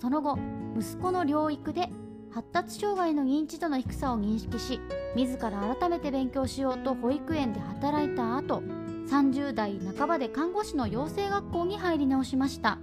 [0.00, 0.36] その後
[0.76, 1.90] 息子の療育で
[2.32, 4.80] 発達障害の認知度の低さを認識し
[5.16, 8.62] 自ら改めて勉強しようと保育園で働いた後
[9.08, 12.78] 30代半ばで看護師の養成学校に入り直しました。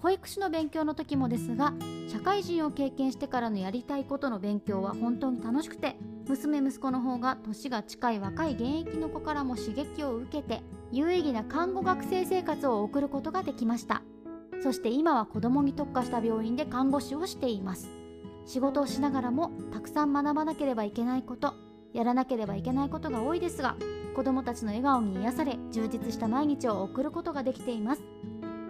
[0.00, 1.74] 保育士の勉強の時もですが
[2.08, 5.96] 社会人を経験してからのやりたいことの勉強は本当に楽しくて
[6.26, 10.60] 娘息子の方が年が近い若い現役の子からも刺激を受けて
[10.90, 14.02] 有意義な看護学生生活を送ることができました。
[14.62, 18.01] そして今は子供に特化した病院で看護師をしています。
[18.46, 21.54] 仕事をしながらもたくさん学ばなければいけないこと
[21.92, 23.76] やらなければいけないことが多いですが
[24.14, 28.02] 子供たちの笑顔に癒され充実した毎日を送ることができています。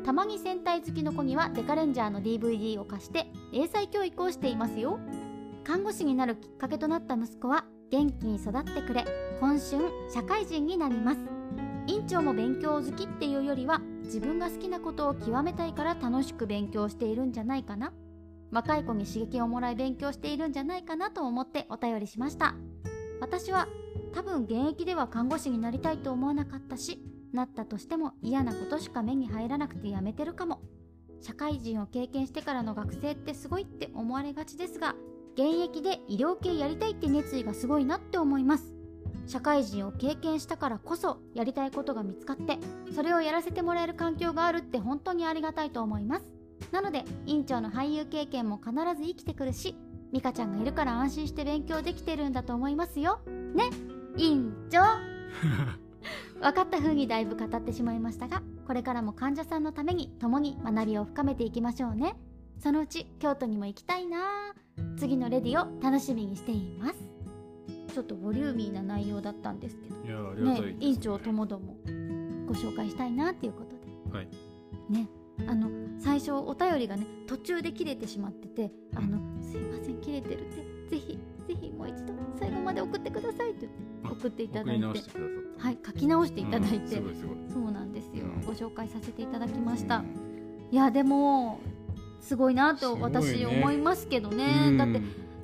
[0.04, 4.98] たまに戦隊好きの子にはデカレンジャーの DVD を貸して英才教育をしていますよ。
[5.64, 9.04] 看護師になるきっかけとなった息子は元気に育ってくれ
[9.40, 11.18] 今春社会人になります。
[11.86, 17.92] 院長も勉強好きっていうよりは自分が好きなことを極めたいから楽しく勉強しているんじゃないかな。
[18.53, 22.55] 若い子に刺激をもらい勉強しているんじゃないかなと思ってお便りしました。
[23.20, 23.66] 私は
[24.12, 27.00] 多分現役では看護師になりたいと思わなかったし
[27.32, 30.61] なったとしても嫌なことしか目に入らなくてやめてるかも。
[31.22, 34.96] 社会人を経験してからの学生ってすごいって思われがちですが
[35.34, 38.74] 現役で医療系やりたいって熱意がすごいなって思います。
[39.26, 42.59] 社会人を経験したからこそやりたいことが見つかって
[42.92, 46.41] それをやらせてもらえる環境があるって本当にありがたいと思います。
[46.72, 49.76] なので院長の俳優経験も必ず生きてくるし
[50.12, 53.20] 美香ちゃんがいるから安心して勉強できてるんだと思いますよ。
[53.54, 53.70] ね
[54.16, 54.80] 院長。
[56.40, 62.16] 分かった風にだいぶ語ってしまいましたがこれからも患者さんのために共に学びを深めていきましょうね。
[62.58, 64.54] そのうち京都にも行きたいな。
[64.96, 66.94] 次のレディを楽しみにしています。
[67.92, 69.96] ちょっとボリューミーな内容だったんですけど。
[70.04, 70.72] いやありがたいね。
[70.72, 71.76] ね院長ともども
[72.46, 73.76] ご紹介したいなっていうこと
[74.12, 74.16] で。
[74.16, 74.28] はい。
[74.90, 75.08] ね
[75.47, 80.57] あの最初お便りがね途中で切れてしまってて「あのすいません切れてるって
[80.88, 83.68] ぜひぜひもう一度最後まで送ってください」って
[84.05, 84.86] 送っていただいて。
[85.59, 87.16] はい書き直していただいうんて、すごいい
[87.49, 88.40] そうなんですよ、うん。
[88.45, 90.07] ご紹介させていただきました、うん。
[90.72, 91.61] いやでも
[92.20, 94.66] すごいなと私思いますけどね。
[94.68, 94.76] うん。
[94.76, 95.01] だって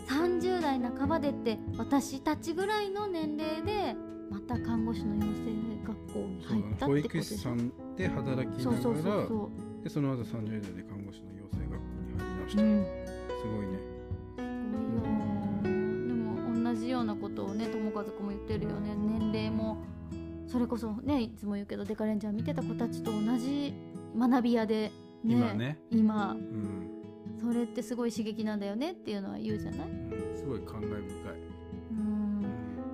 [0.08, 3.94] 30代半ばでって私たちぐらいの年齢で
[4.28, 7.30] また看護師の養成学校に入ったっ保てことでしょ。
[7.30, 9.50] 育士さんで働きながそうそうそうらそ
[9.82, 12.84] でその後30代で看護師の養成学校に入り直した、ううん。
[12.84, 13.78] すごいね。
[14.36, 14.42] す
[15.02, 15.68] ごいよで
[16.14, 18.94] も同じようなことをね友和子も言ってるよね。
[18.96, 19.78] 年齢も
[20.46, 23.74] それこそねいつも言うけどデカレンジャー見てた子たちと同じ
[24.16, 24.90] 学び屋で
[25.24, 25.78] ね今ね。
[25.90, 26.32] 今。
[26.32, 26.90] うん、
[27.40, 29.88] それってすごい刺激なんだよねっていうのは言うじゃない？
[29.88, 30.36] うん。
[30.36, 31.04] すごい感慨深い、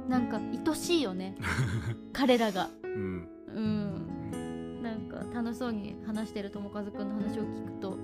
[0.09, 1.35] なんか愛しいよね。
[2.13, 2.69] 彼らが。
[2.83, 3.29] うん。
[3.55, 3.94] うん
[5.35, 7.99] 楽しそうに話してる友和くんの話を聞くと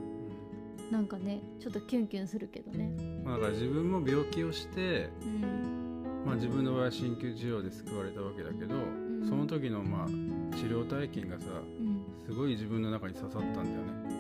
[0.91, 2.91] なんかねちょっとキュンキュンするけどね。
[3.24, 6.03] まあ、だから自分も病気をして、うん。
[6.26, 9.20] まあ、自分の場合は鍼灸治療で救われたわけだけどうん。
[9.22, 10.09] うんその時のまあ
[10.57, 12.03] 治療体験がさうん。
[12.26, 13.72] すごい自分の中に刺さったんだよね。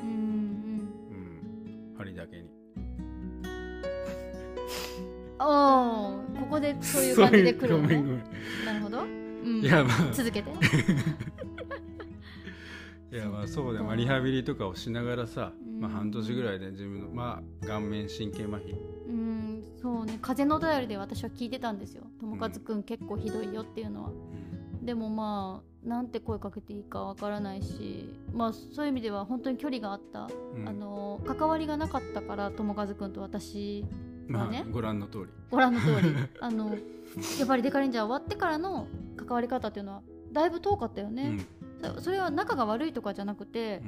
[0.02, 0.08] うん
[1.10, 1.14] う
[1.94, 2.42] ん針だけに。
[2.42, 2.44] う
[5.40, 8.22] んおおここでそういう感じで来るのね。
[8.64, 10.12] なるほど、うん、いやまあ。
[10.12, 10.50] 続けて
[13.12, 15.80] いやまあそうだまあ、リハビリとかをしながらさ、うん。
[15.80, 18.76] まあ、半年ぐらいで自分のまあ顔面神経麻痺。
[19.08, 20.18] うんそうね。
[20.22, 22.04] 風の便りで私は聞いてたんですよ。
[22.20, 24.10] 友和くん結構ひどいよっていうのは、
[24.82, 30.68] でもまあなんて声かけていいかわからないしまあそういう意味では本当に距離があった、うん。
[30.68, 33.84] あの関わりがなかったから友和くんと私
[34.28, 35.24] まあねご覧の通り。
[35.50, 36.14] ご覧の通り。
[36.40, 36.76] あの
[37.40, 38.86] やっぱりデカレンジャー終わってからの
[39.16, 41.46] 関わり方っていうのはだいぶ遠かったようね、ん
[41.82, 43.82] そそれは仲が悪いとかじゃなくて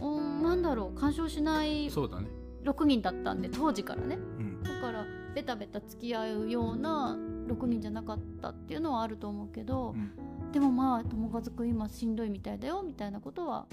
[0.00, 0.16] う、ん。
[0.16, 2.28] うん、なんだろう干渉しないそうだね。
[2.64, 4.16] 6人だったんで当時からね。
[4.16, 4.62] うん。
[4.62, 5.04] だから
[5.34, 7.16] ベタベタ付き合うような
[7.48, 10.52] 6人じゃなかったっていうのはあると思うけど、うん。
[10.52, 13.66] でもまあ友和くん今しんどいみたいだよみたいなことは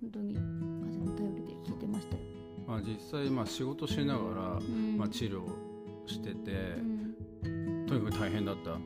[0.00, 2.22] 本当に風の頼りで聞いてましたよ。
[2.66, 4.96] まあ実際まあ仕事しながら、うん。
[4.96, 5.42] まあ、治療
[6.06, 6.52] してて
[7.44, 7.86] う、ん。
[7.86, 8.82] とにかく大変だった、ううんん、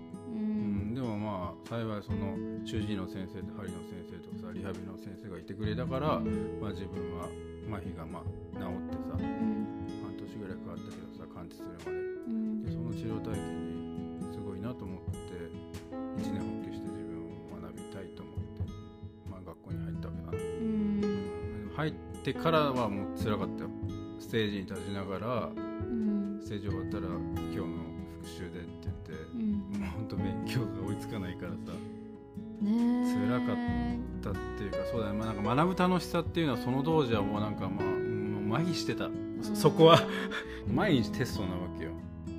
[0.95, 7.27] でもまあ幸いその中耳の先生と針の先生とかさリハビリの先生がいてくれたから、うんまあ、自分は
[7.69, 8.23] 麻痺がまあ
[8.55, 9.67] 治ってさうん
[10.03, 11.91] 半年ぐらいかかったけどさ完治するまで。
[11.91, 12.63] うん。
[12.63, 15.51] でその治療体験にすごいなと思って
[16.17, 18.63] 一年発起して自分を学びたいと思って、
[19.29, 21.03] まあ、学校に入ったわけだな、うん。
[21.03, 21.73] うん。
[21.75, 21.93] 入っ
[22.23, 23.71] てからはもう辛かったよ。
[24.21, 26.39] ステージに立ちながらうん。
[26.41, 27.19] ステージ終わったら今
[27.51, 27.67] 日の
[28.23, 29.81] 復習でって言ってうん。
[29.81, 30.61] もうほんと勉強
[30.95, 31.57] いつかないからさ。
[32.63, 33.15] ねえ。
[33.15, 33.55] 辛か
[34.23, 39.09] だっていうかそうだね、まあ、なんか学ぶ楽しさっていうのはその当時はもうなんかまあもう麻痺してた。
[39.43, 39.99] そそこは。
[40.73, 41.91] 毎日テストなわけよ、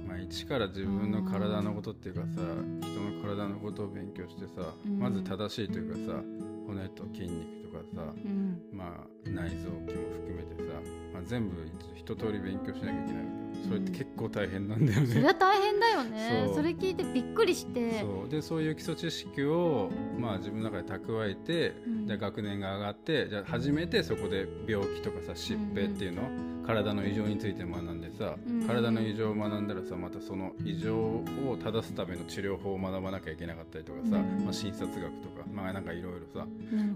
[0.08, 4.98] まあ、一から自分の体のことっていうかさ人の体のことを勉強してさうん。
[4.98, 6.24] まず正しいというかさ
[6.66, 8.62] 骨と筋肉とかさうん。
[8.72, 10.80] まあ内臓器も含めてさ、
[11.14, 11.56] まあ、全部
[11.96, 13.46] 一通り勉強しなきゃいけないわけよ。
[13.68, 16.50] それって結構大変なんだよね、それは大変だよね。
[16.54, 18.00] それ聞いてびっくりして。
[18.02, 18.30] そう。
[18.30, 22.08] でそういう基礎知識を、まあ、自分の中で蓄えて、うん。
[22.08, 26.22] じゃあ学年が上がってじゃあ初めてそこで病気とかさ疾病っていうの、
[26.66, 28.68] 体の異常について学んでさ、うん。
[28.68, 34.44] 体の異常を学んだらさまたその異常を正すための治療法を学ばなきゃいけなかったりとかさ、うん。
[34.44, 36.46] まあ、診察学とかまあなんかいろいろさ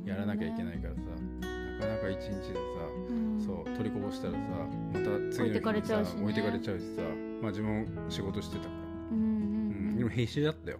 [0.05, 1.01] やらなきゃいけないからさ
[1.79, 2.59] なかなか一日でさ
[3.09, 3.41] うん。
[3.43, 4.39] そう取りこぼしたらさ
[4.93, 6.15] また次の日置いてかれにちゃうしね。
[6.17, 7.01] さ置いてかれちゃうしさ
[7.41, 8.73] まあ自分も仕事してたから、
[9.11, 9.91] うんううん。
[9.93, 10.79] んでも必死だったよ。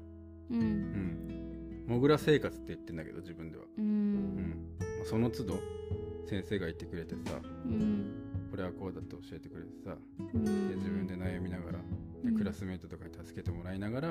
[0.51, 0.61] うん。
[0.61, 4.35] うん、モグラ生活って言ってんだけど自分では、ううん。
[4.35, 5.59] んまあその都度
[6.27, 8.11] 先生が言ってくれてさうん。
[8.51, 9.95] これはこうだって教えてくれてさ
[10.33, 10.43] うん。
[10.69, 11.79] で自分で悩みながら
[12.23, 12.33] うん。
[12.33, 14.07] でクラスメートとかに助けてもらいながら、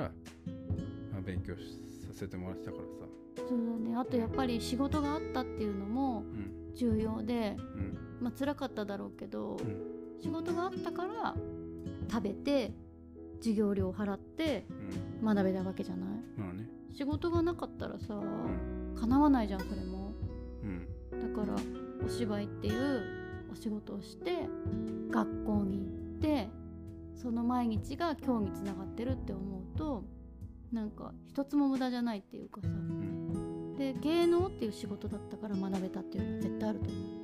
[1.11, 1.79] まあ、勉強し
[2.11, 2.89] させてもらってたからさ、
[3.47, 3.95] そうだね。
[3.95, 6.55] あとやっぱり仕事があったっていうのもうん。
[6.75, 7.97] 重要でうん。
[8.21, 10.21] まあ辛かっただろうけどうん。
[10.21, 11.35] 仕事があったから
[12.09, 12.73] 食べて
[13.39, 14.65] 授業料払って
[15.21, 15.25] うん。
[15.25, 16.09] 学べたわけじゃない？
[16.37, 16.67] まあね。
[16.93, 18.95] 仕事がなかったらさうん。
[18.99, 20.13] 叶わないじゃんそれも。
[20.63, 21.35] うん。
[21.35, 21.55] だから
[22.05, 23.03] お芝居っていう
[23.51, 24.47] お仕事をして
[25.11, 25.83] 学校に行
[26.17, 26.49] って
[27.15, 30.03] その毎日が今日につながってるって思うと
[30.71, 32.67] なんか一つも無駄じゃないっていうかさ。
[32.67, 33.75] うん。
[33.75, 37.19] で芸能っていう仕事だったから学べたっていうのは絶対あると思う。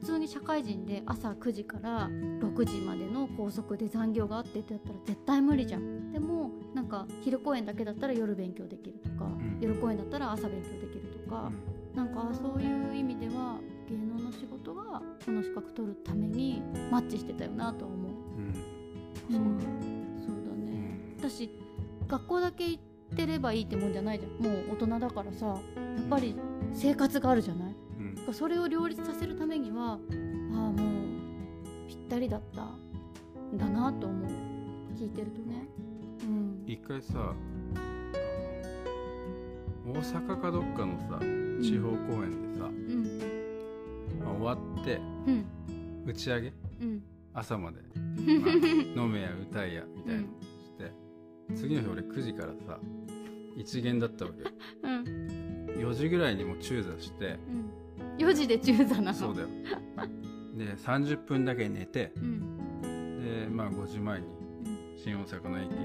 [0.00, 6.12] 普通に社会人で朝9時から6時までの拘束で残業があってってやったら絶対無理じゃん。
[6.12, 9.58] でもなんか昼公演だけだったら夜勉強できるとか、ん。
[9.60, 11.50] 夜公演だったら朝勉強できるとか、
[11.94, 18.12] なんかそういう意味では芸能の仕事がこの資格取るためにマッチしてたよなとは思う。
[19.32, 19.36] うん。
[19.36, 19.60] うん。
[20.24, 21.20] そうだうね、ん。
[21.20, 21.50] だし
[22.06, 22.82] 学校だけ行っ
[23.14, 24.32] てればいいってもんじゃないじゃん。
[24.42, 25.58] もう大人だからさやっ
[26.08, 26.34] ぱり
[26.74, 27.74] 生活があるじゃない？
[28.26, 28.34] うん。
[28.34, 30.76] それを両立させるためにはああもう
[31.88, 34.30] ぴったりだったんだなと思う。
[34.96, 35.68] 聞いてるとね。
[36.22, 36.64] うん。
[36.66, 37.34] 一回さ
[39.86, 41.18] 大阪かどっかのさ
[41.62, 43.18] 地方公演でさ、うん。
[44.24, 44.96] まあ、終わって
[45.26, 45.44] うん。
[46.04, 46.52] 打ち上げ？
[46.80, 47.02] うん。
[47.34, 47.78] 朝まで、
[48.96, 50.22] まあ、飲めや歌えやみたいな
[51.54, 52.80] 次の日俺9時からさ
[53.56, 54.42] 一限だったわけ。
[54.42, 54.50] よ
[54.82, 55.04] うん。
[55.78, 57.38] 4時ぐらいにもう中座して。
[57.48, 58.26] うん。
[58.26, 59.14] 4時で中座なの？
[59.14, 59.48] そうだよ。
[60.54, 62.12] で30分だけ寝て。
[62.16, 63.20] うん。
[63.20, 64.98] でまあ5時前にうん。
[64.98, 65.76] 新大阪の駅に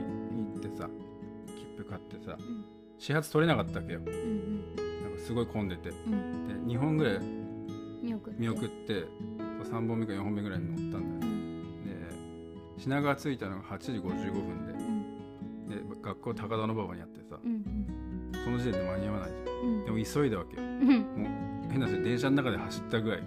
[0.53, 0.89] 行ってさ
[1.47, 2.65] 切符買ってさうん。
[2.97, 4.01] 始発取れなかったわけよ。
[4.05, 5.89] うんなんかすごい混んでて。
[5.89, 6.65] でうん。
[6.67, 7.19] 2本ぐらい
[8.01, 8.39] 見送って。
[8.41, 9.05] 見送って
[9.63, 11.31] 3本目か4本目ぐらいに乗ったんだよ。
[11.31, 11.83] うん。
[11.85, 11.91] で
[12.77, 14.70] 品川着いたのが8時55分で
[16.01, 17.63] 学校高田馬場にあってさうん
[18.43, 19.81] その時点で間に合わないじゃうん。
[19.81, 20.63] んでも急いだわけよ。
[20.63, 20.87] うん。
[20.87, 21.27] も
[21.67, 23.23] う変な話電車の中で走ったぐらい。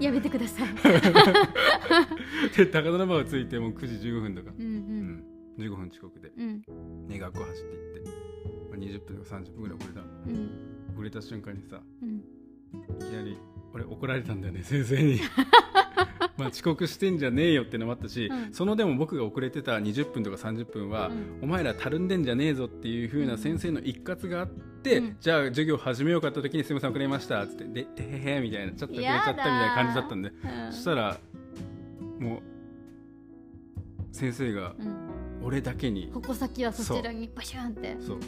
[0.00, 0.68] やめてください。
[2.56, 4.76] で高田馬場が着いてもう9時15分とか、うんううん。
[5.16, 5.24] ん、
[5.58, 6.62] 15分遅刻で、うん。
[7.08, 8.10] ね、学校走って行って、
[8.70, 10.06] まあ、20分とか30分ぐらい遅れたの。
[10.26, 10.50] うん。
[10.94, 12.16] 遅れた瞬間にさうん。
[12.16, 12.22] い
[12.98, 13.38] きなり
[13.72, 15.18] 俺怒られたんだよね先生に
[16.36, 18.52] まあ遅刻してんじゃねえよってのもあったし、うん。
[18.52, 21.38] そのでも僕が遅れてた20分とか30分は、うん。
[21.42, 25.16] お前らたるんでんじゃねえぞっていう風な先生の一括があって、うん。
[25.20, 30.72] じゃあ授業始めようかった時に「すみません遅れました」っつって「でてへへ」みたいなちょっと遅れちゃったみたいな感じだったんでうん。
[30.72, 31.18] そしたら
[32.18, 34.96] もう先生がうん。
[35.44, 37.96] 俺だけに矛先はそちらにバシュンって。
[38.00, 38.18] そう。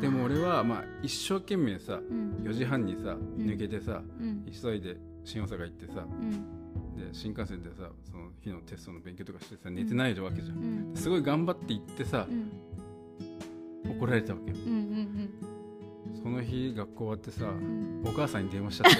[0.00, 2.30] でも俺はまあ一生懸命さうん。
[2.44, 3.18] 4時半にさん。
[3.36, 4.46] 抜けてさ、うん。
[4.50, 6.65] 急いで新大阪行ってさうん
[6.96, 10.96] で新幹線でさその日のテストの勉強とかしてさ寝てないわけじゃん、うん。
[10.96, 12.50] すごい頑張って行ってさう、ん。
[13.98, 14.56] 怒られたわけよ。
[14.66, 15.30] うんうん
[16.22, 18.02] その日学校終わってさ、うん。
[18.04, 18.98] お母さんに電話しちゃった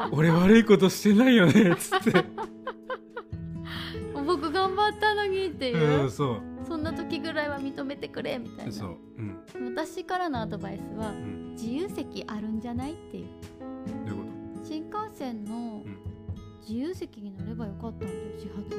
[0.00, 2.24] よ 俺悪いことしてないよねっつって。
[4.14, 6.40] う ん僕頑張ったのにっていう、うんそう。
[6.66, 8.72] そんな時ぐらいは認めてくれみたいな。
[8.72, 8.96] そう。
[9.18, 9.74] うん。
[9.74, 11.44] 私からのアドバイスはうん。
[11.52, 13.26] 自由席あるんじゃないっていう
[14.64, 15.98] 新幹線のうん。
[16.66, 18.60] 自由席に乗ればよかったんだよ始発。
[18.62, 18.74] にと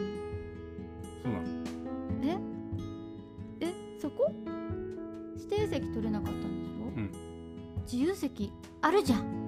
[1.24, 1.46] そうなの？
[2.24, 3.68] え？
[3.68, 3.74] え？
[4.02, 4.32] そこ？
[5.36, 7.12] 指定席取れなかったんでしょ、うん。
[7.84, 9.46] 自由席あるじゃん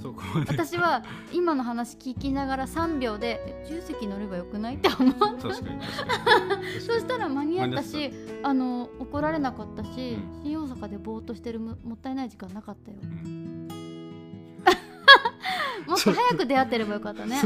[0.00, 1.02] そこまで私は
[1.34, 5.48] 今の話聞きながら3秒でえ自由席乗ればよくないって思った。
[5.48, 5.80] 確かに
[6.80, 8.10] そしたら間に合った間し
[8.42, 10.42] あの怒られなかったし、うん。
[10.42, 12.96] 新大阪でぼーっとしてるももったいない時間なかったよ。
[13.02, 13.33] うん
[15.86, 17.40] もっと早く出会ってればよかったね。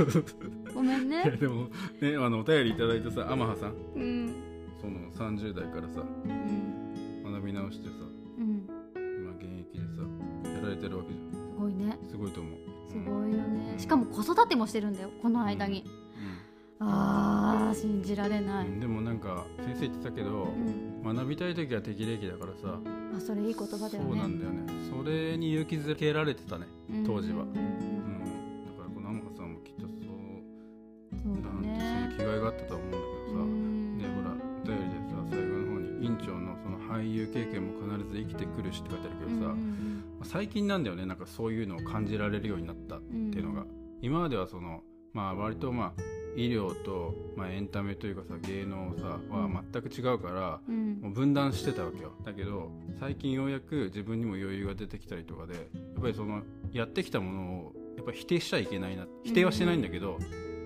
[0.74, 1.68] ごめんいやねでも
[2.00, 3.74] ねあのお便りいただいたさ天葉さん。
[3.94, 4.34] うん。
[4.80, 7.32] その30代からさうん。
[7.32, 7.94] 学び直してさ
[8.38, 8.66] うん。
[8.96, 11.98] 今現役でさやられてるわけじすごいね。
[12.00, 12.58] ゃんすごいと思う。
[12.88, 13.78] すごいよね、うん。
[13.78, 15.84] しかも子育てもしてるんだよこの間に、
[16.80, 22.78] あー信じられない、うん、でもなんか先生言ってたけどう、ん、学びたい時は適齢期だからさ
[23.16, 24.10] あそれいい言葉だよね。
[24.10, 24.72] そうなんだよね。
[24.90, 27.04] それに勇気づけられてたねうん。
[27.04, 27.42] 当時は。
[27.42, 28.07] うん
[32.18, 33.98] てねその気概があったとは思うんだけどさ、うん。
[33.98, 39.54] ねほらお便りでさ最後の方に院長のその俳優経験も必ず生きてくるしって書いてあるけどさ、
[40.24, 43.64] 最近なんだよねなんかそういうのを感じられるようになったっていうのが、
[44.02, 46.02] 今まではそのまあ割とまあ
[46.36, 51.00] 医療と、まあ、エンタメというかさ芸能さは全く違うから、うん。
[51.00, 52.12] もう分断してたわけよ。
[52.24, 55.64] だけど最近ようやく自分にも余裕が出てきたりとかでやっ
[56.00, 56.42] ぱりその
[56.72, 60.18] やってきたものをやっぱ否定しちゃいけないな否定はしてないんだけど、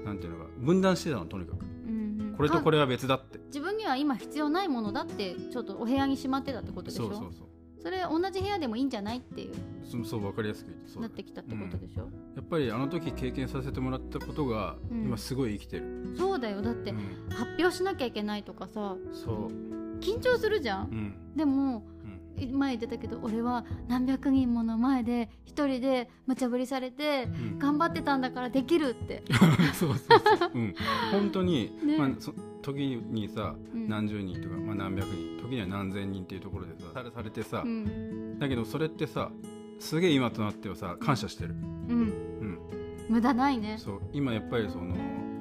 [0.05, 1.63] なんていうのか分断してたのとにかく。
[1.63, 2.35] うんうん。
[2.37, 3.39] これとこれは別だって。
[3.47, 7.05] 自分には今必要ないものだってちょっとお部屋にしまってたってことでしょ？
[7.05, 7.47] そうそうそう。
[7.83, 9.55] それ同じ部屋でもいいんじゃないっていう。
[9.85, 12.03] そうそう分かりやすくなってきたってことでしょ、
[12.37, 15.03] やっぱりあの時経験させてもらったことがうん。
[15.07, 16.63] 今すごい生きてる、そうだよ。
[16.63, 16.99] だってうん。
[17.31, 19.99] 発表しなきゃいけないとかさそう。
[19.99, 21.37] 緊張するじゃん、うん。
[21.37, 22.12] でもうん
[22.47, 27.59] 前言ってたけど俺は何百人もの前で一人で無茶ぶりされてうん。
[27.59, 29.23] 頑張ってたんだからできるって、
[29.75, 30.75] そうそうそう、うん、
[31.11, 31.99] 本当に、 ね。
[31.99, 32.33] まあ、そ
[32.63, 32.79] 時
[33.11, 33.89] にさうん。
[33.89, 35.39] 何十人とか、まあ、何百人。
[35.43, 38.39] 時には何千人っていうところでさされされてさ、うん。
[38.39, 39.31] だけどそれってさ
[39.79, 41.99] すげえ今となってはさ感謝してる、うん。
[41.99, 42.59] うん、
[43.09, 43.77] 無駄ないね。
[43.79, 44.01] そう。
[44.13, 44.95] 今やっぱりその、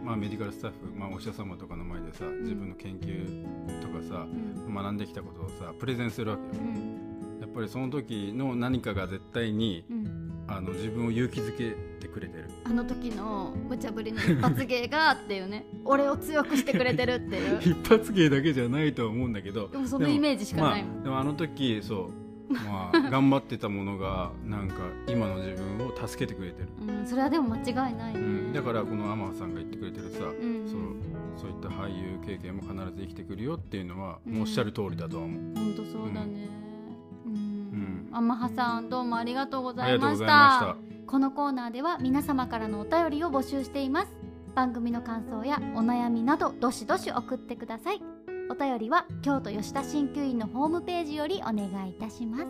[0.03, 2.41] まあ、メディカルスタッフ、まあ、お医者様とかの前でさん。
[2.43, 4.73] 自分の研究とかさう、ん。
[4.73, 6.63] 学んできたことをさプレゼンするわけよ。
[6.63, 7.39] うん。
[7.39, 10.31] やっぱりその時の何かが絶対にうん。
[10.47, 12.49] あの自分を勇気づけてくれてる。
[12.65, 15.65] あの時の無茶ぶりの一発芸がっていうね。
[15.85, 17.59] 俺を強くしてくれてるっていう。
[17.63, 19.69] 一発芸だけじゃないとは思うんだけど。
[19.69, 22.20] でもそのイメージしかないもん、まあ、でもあの時そう
[22.51, 24.75] まあ頑張ってたものがなんか
[25.07, 30.67] 今の自分を助けてくれてる、うん、それはでも間違いないね、うん、だからこの天羽さんが言ってくれてるさ、ん。
[30.67, 34.33] そうそういった俳優経験も必ず生きてくるよっていうのは、うん。
[34.33, 35.55] もうおっしゃる通りだとは思う。
[35.55, 36.49] 本当そうだね。
[37.25, 37.33] うん。
[37.33, 38.09] ん。
[38.11, 40.75] あまはさんどうもありがとうございました。
[41.07, 44.21] このコーナーでは皆様からのお便りを募集しています。
[44.53, 48.01] 番組の感想やお悩みなどどしどし送ってください
[48.51, 52.43] お便りは京都吉田鍼灸院のホームページよりお願いいたします。
[52.43, 52.49] ね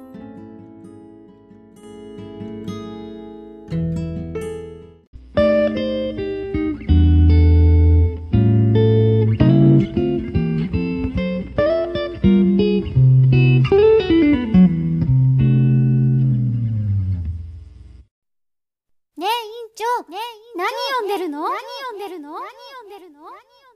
[19.19, 21.43] え院長ねえ何読んでるの？
[21.43, 23.21] 何読んでるの何読んでるの？
[23.21, 23.70] 何読んでるの？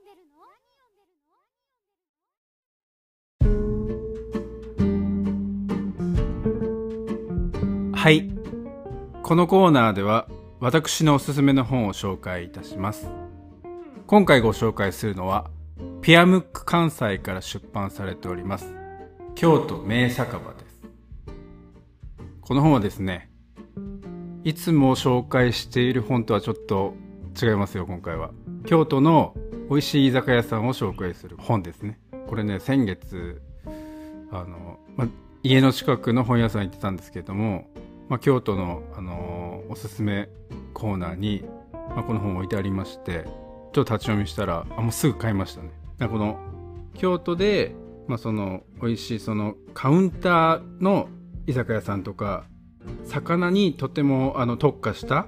[8.06, 8.30] はい。
[9.24, 10.28] このコーナーでは
[10.60, 13.10] 私のおすすめの本を紹介いたします。
[14.06, 15.50] 今回ご紹介するのは
[16.02, 18.72] ピアムック関西から出版されております
[19.34, 20.82] 京都名酒場です。
[22.42, 23.28] この本はですね
[24.44, 26.94] いつも紹介している本とはちょっと
[27.42, 28.30] 違いますよ今回は。
[28.66, 29.34] 京都の
[29.68, 31.98] 美味しい居酒屋さんを紹介する本ですね。
[32.28, 33.42] これね先月
[34.30, 35.08] あの、ま、
[35.42, 37.66] 家の近くの本屋さん行ってたんですけども、
[38.08, 40.28] ま、京都の、あのおすすめ
[40.74, 41.44] コーナーに、
[41.94, 43.24] ま、この本置いてありまして
[43.72, 45.70] ちょっと立ち読みしたらあもうすぐ買いましたね。
[45.98, 46.38] この
[46.94, 47.74] 京都で、
[48.06, 51.08] まあ、その美味しいそのカウンターの
[51.46, 52.46] 居酒屋さんとか
[53.04, 55.26] 魚にとてもあの特化した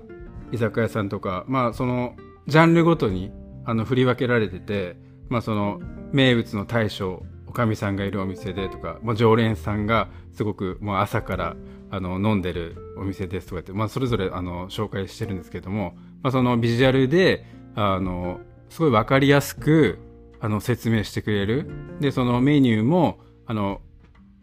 [0.52, 2.14] 居酒屋さんとかまあその
[2.46, 3.30] ジャンルごとに
[3.64, 4.96] あの振り分けられてて
[5.28, 5.80] まあその
[6.12, 11.56] 名物の大将おかみさんがいるお店でとか、まあ、常連さんがすごくもう朝から
[11.90, 19.98] あの飲んでるお店ですとかって、まあ、それぞれあの紹介してるんですけども、まあ、そのビジュアルであのすごい分かりやすく
[20.40, 21.70] あの説明してくれる。
[22.00, 23.80] でそのメニューもあの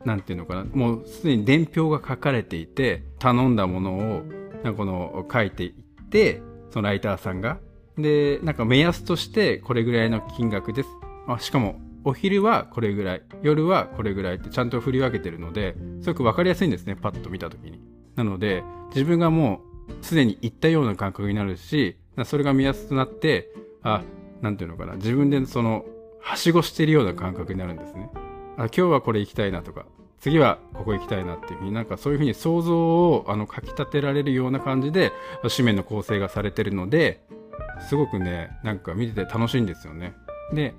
[0.04, 4.24] なんていうのかなもうすでに伝票が書かれていて頼んだものを
[4.64, 6.42] なんかこの書いていって
[6.72, 7.60] そのライターさんが。
[7.98, 10.90] でなんか目安としてこれぐらいの金額です。
[11.28, 17.82] あしかもお昼はこれぐらい夜はこれぐらいってちゃんと振り分けてるのですごく分かりやすいんですねパッと見た時に。
[18.16, 23.52] なので自分がもうすでに行ったような感覚になるしそれが目安となって
[23.84, 24.04] あ
[24.42, 25.84] なんていうのかな自分でその
[26.22, 28.10] はしごしてるような感覚になるんですね。
[28.58, 29.86] あ今日はこれ行きたいなとか
[30.20, 35.12] 次はここ行きたいなっていうふうになんかそういうふうに想像をあのかきたてられるような感じで
[35.56, 37.22] 紙面の構成がされてるので
[37.90, 40.14] すごくねなんか見てて楽しいんですよね。
[40.54, 40.74] で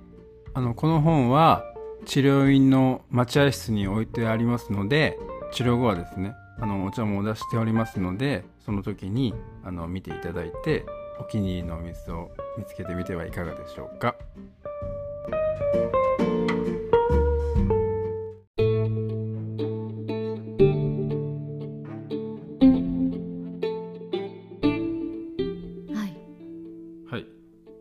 [0.56, 1.66] あのこの本は
[2.06, 5.18] 治療院の待合室に置いてありますので
[5.52, 9.34] 治療後はですねあのお茶もお出しておりますのでその時に
[9.64, 10.86] あの見ていただいて
[11.20, 14.16] お気に入りのお店を見つけてみてはいかがでしょうか。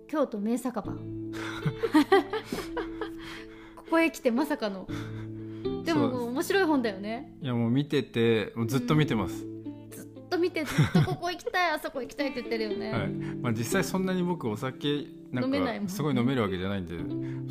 [0.08, 0.94] 京都名酒場
[4.06, 4.88] へ来てまさかの。
[5.84, 7.34] でも面白い本だよね。
[7.42, 13.10] いやもう見ててもうずっと見てます、うん、ずっと見てずっとここ行きたい あそこ行きたいって言ってるよね、はい。
[13.10, 16.98] まあ、実際そんなに僕お酒なんかすごい飲めるわけじゃないんで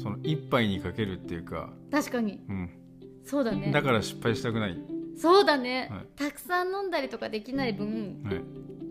[0.03, 1.73] その一杯にかけるっていうか。
[1.91, 2.71] 確かに、うん、
[3.25, 3.71] そうだね。
[3.73, 4.79] だから失敗したくない。
[5.17, 8.41] そうだね、はい、たくさん飲んだりとかできない分、はい、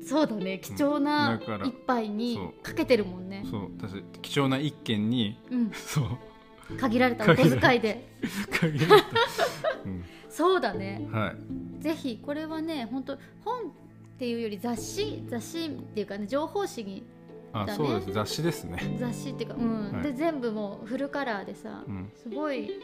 [0.01, 0.59] そうだね。
[0.59, 3.71] 貴重な一杯にかけてるもんね、そう。
[3.77, 6.05] 私貴重な一軒に、うん、 そう
[6.79, 8.07] 限られたお小遣いで。
[9.85, 11.33] うん、そうだね、は
[11.79, 13.63] い、ぜひこれはね本当本っ
[14.17, 17.03] ていうより雑誌雑誌っていうかね情報誌に
[17.53, 18.11] あ、ね、そうです。
[18.11, 18.79] 雑誌ですね。
[18.99, 22.81] 雑誌っていうかうん、はい、で全部もうフルカラーでさ、うん、すごい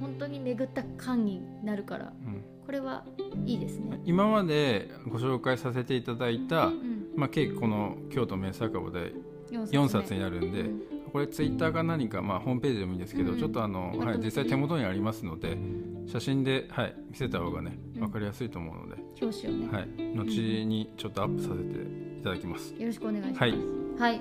[0.00, 3.04] 本当に巡った感になるから、うん、これは
[3.44, 4.00] いいですね。
[4.06, 9.12] 今までご紹介させていただいた、うん、まあ、計この京都名酒場で
[9.50, 10.64] 4冊になるんで、
[11.12, 15.58] これツイッターか何か、まあ、ホームページでもいいんですけど、ちょっとあの、はい、実際手元にありますので
[16.06, 22.74] 写真で、はい、見せた方がね分かりやすいと思うので、表紙をね、はい、後にちょっとアップさせていただきます。
[22.78, 23.40] よろしくお願いします。
[23.40, 23.54] はい、
[23.98, 24.20] はい、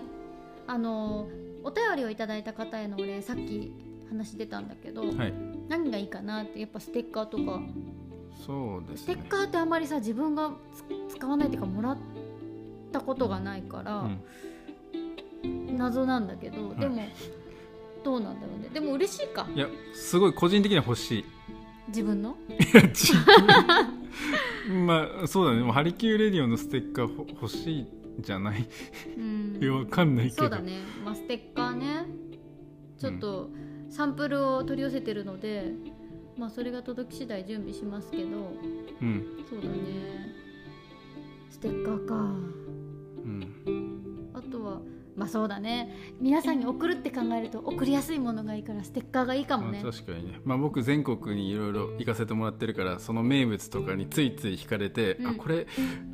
[0.67, 1.27] あの
[1.63, 3.71] お便りをいただいた方へのお礼さっき
[4.09, 5.33] 話出たんだけど、はい、
[5.67, 7.61] 何がいいかなってやっぱステッカーとか。
[8.45, 10.53] そうです、ね、ステッカーってあんまりさ自分が
[11.09, 11.97] 使わないっていうかもらっ
[12.93, 14.21] たことがないから、うん、
[15.43, 17.01] 謎なんだけど、でも
[18.03, 18.69] どうなんだろうね。
[18.73, 19.47] でも嬉しいか。
[19.55, 21.25] いやすごい個人的には欲しい。
[21.87, 22.37] 自分の？
[24.85, 25.61] まあそうだね。
[25.63, 27.87] もうハリキューレディオのステッカー欲しい
[28.19, 28.67] じゃない？
[29.17, 29.59] うん。
[29.79, 30.43] わかんないけど。
[30.43, 32.05] そうだね、まあ、ステッカーね。
[32.97, 33.49] ちょっと
[33.89, 35.73] サンプルを取り寄せてるので、
[36.37, 38.23] まあそれが届き次第準備しますけど。
[39.01, 39.25] うん。
[39.49, 40.35] そうだね。
[41.49, 42.15] ステッカーか。
[42.15, 42.17] う
[43.27, 44.29] ん。
[44.33, 44.81] あとは
[45.19, 45.93] まあそうだね。
[46.21, 49.81] 皆さんに送るって考えると送りやすいものがいいからステッカーがいいかもね。
[49.83, 50.39] 確かにね。
[50.45, 55.67] まあ僕全国にいろいろ行かせてもらってるからその名物とかについつい惹かれて、うん、あこれ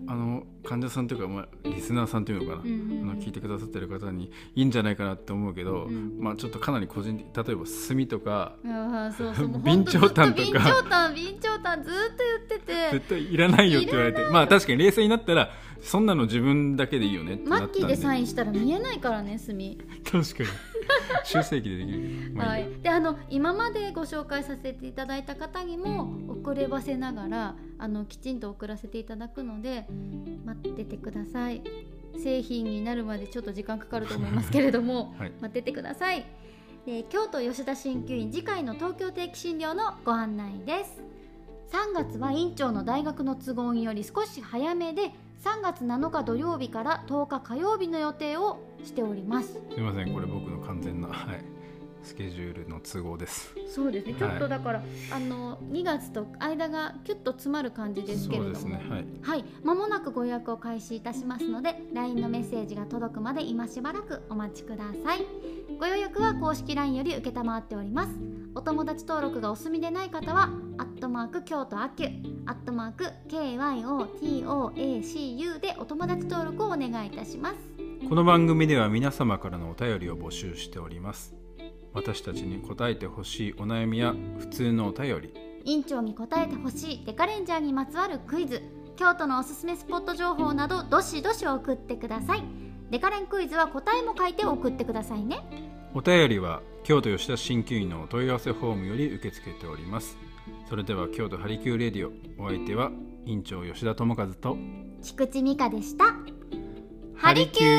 [0.08, 10.60] あの患者さんというか、まあ、リスナーさんというのかな、うんあの聞いてくださってる方にいいんじゃないかなって思うけど、うん、まあちょっとかなり個人的例えば炭とか備長炭とか。
[10.62, 12.92] 備長炭ずっと言ってて。
[12.92, 14.28] 絶対いらないよって言われて。
[14.30, 15.52] まあ確かに冷静になったら
[15.82, 19.78] そんなの自分だけでいいよねってマッキーでサインしたら見えないからね墨。
[20.04, 20.50] 確かに
[21.24, 21.98] 修正機でできる。
[22.00, 26.10] けど、まあはいい、であの今までご紹介させていただいた方にも
[26.42, 29.88] 遅ればせながらあのきちんと送らせていただくので
[30.46, 31.62] 待っててください。
[32.18, 35.32] 製品になるまでちょっと時間かかると思いますけれども、 はい。
[35.42, 36.26] 待っててください。
[36.86, 41.02] で京都吉田鍼灸院次回の東京定期診療のご案内です。
[41.72, 45.12] 3月は院長の大学の都合により少し早めで
[45.44, 49.54] 3月7日土曜日から10日火曜日の予定をしております。
[49.54, 51.42] すみませんこれ僕の完全な、はい、
[52.04, 53.54] スケジュールの都合です。
[53.68, 54.20] そうですね、はい。
[54.20, 59.06] ちょっとだから、あの2月と間がキュッと詰まる感じですけれども、そうですねはい。
[59.22, 65.26] はい、間もなくご予約を開始いたしますので LINE のメッセージが届くまで今しばらくお待ちください。
[65.80, 67.24] ご予約は公式 LINE より承っ
[67.64, 68.12] ております。
[68.58, 72.10] お友達登録がお済みでない方はアットマーク京都アキュ
[72.46, 81.34] アットマーク KYOTOACU でお友達登録をお願いいたしますこの番組では皆様からのお便りを募集しております。
[81.92, 85.34] 私たちに答えてほしいお悩みや普通のお便り。
[85.64, 88.62] 院長に答えてほしいデカレンジャーにまつわるクイズ。
[88.96, 92.44] 京都のおすすめスポット情報などどしどし送ってください。
[92.92, 95.40] デカレンクイズは答えも書いて送ってくださいね。
[95.96, 100.18] お便りは京都吉田鍼灸院のお問い合わせフォームより受け付けております。
[100.70, 102.12] それでは京都ハリキューレディオ。
[102.44, 102.92] お相手は
[103.26, 104.58] 院長吉田智和と
[105.02, 106.16] 菊池美香でした
[107.18, 107.72] ハリキュー。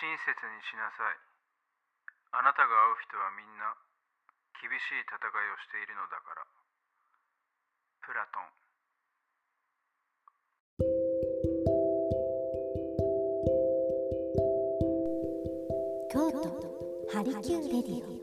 [0.00, 1.18] 親切にしなさい。
[2.32, 3.74] あなたが会う人はみんな
[4.62, 6.46] 厳しい戦いをしているのだから。
[8.00, 8.42] プラトン。
[16.12, 16.48] 京都
[17.12, 18.19] ハリキューレディオ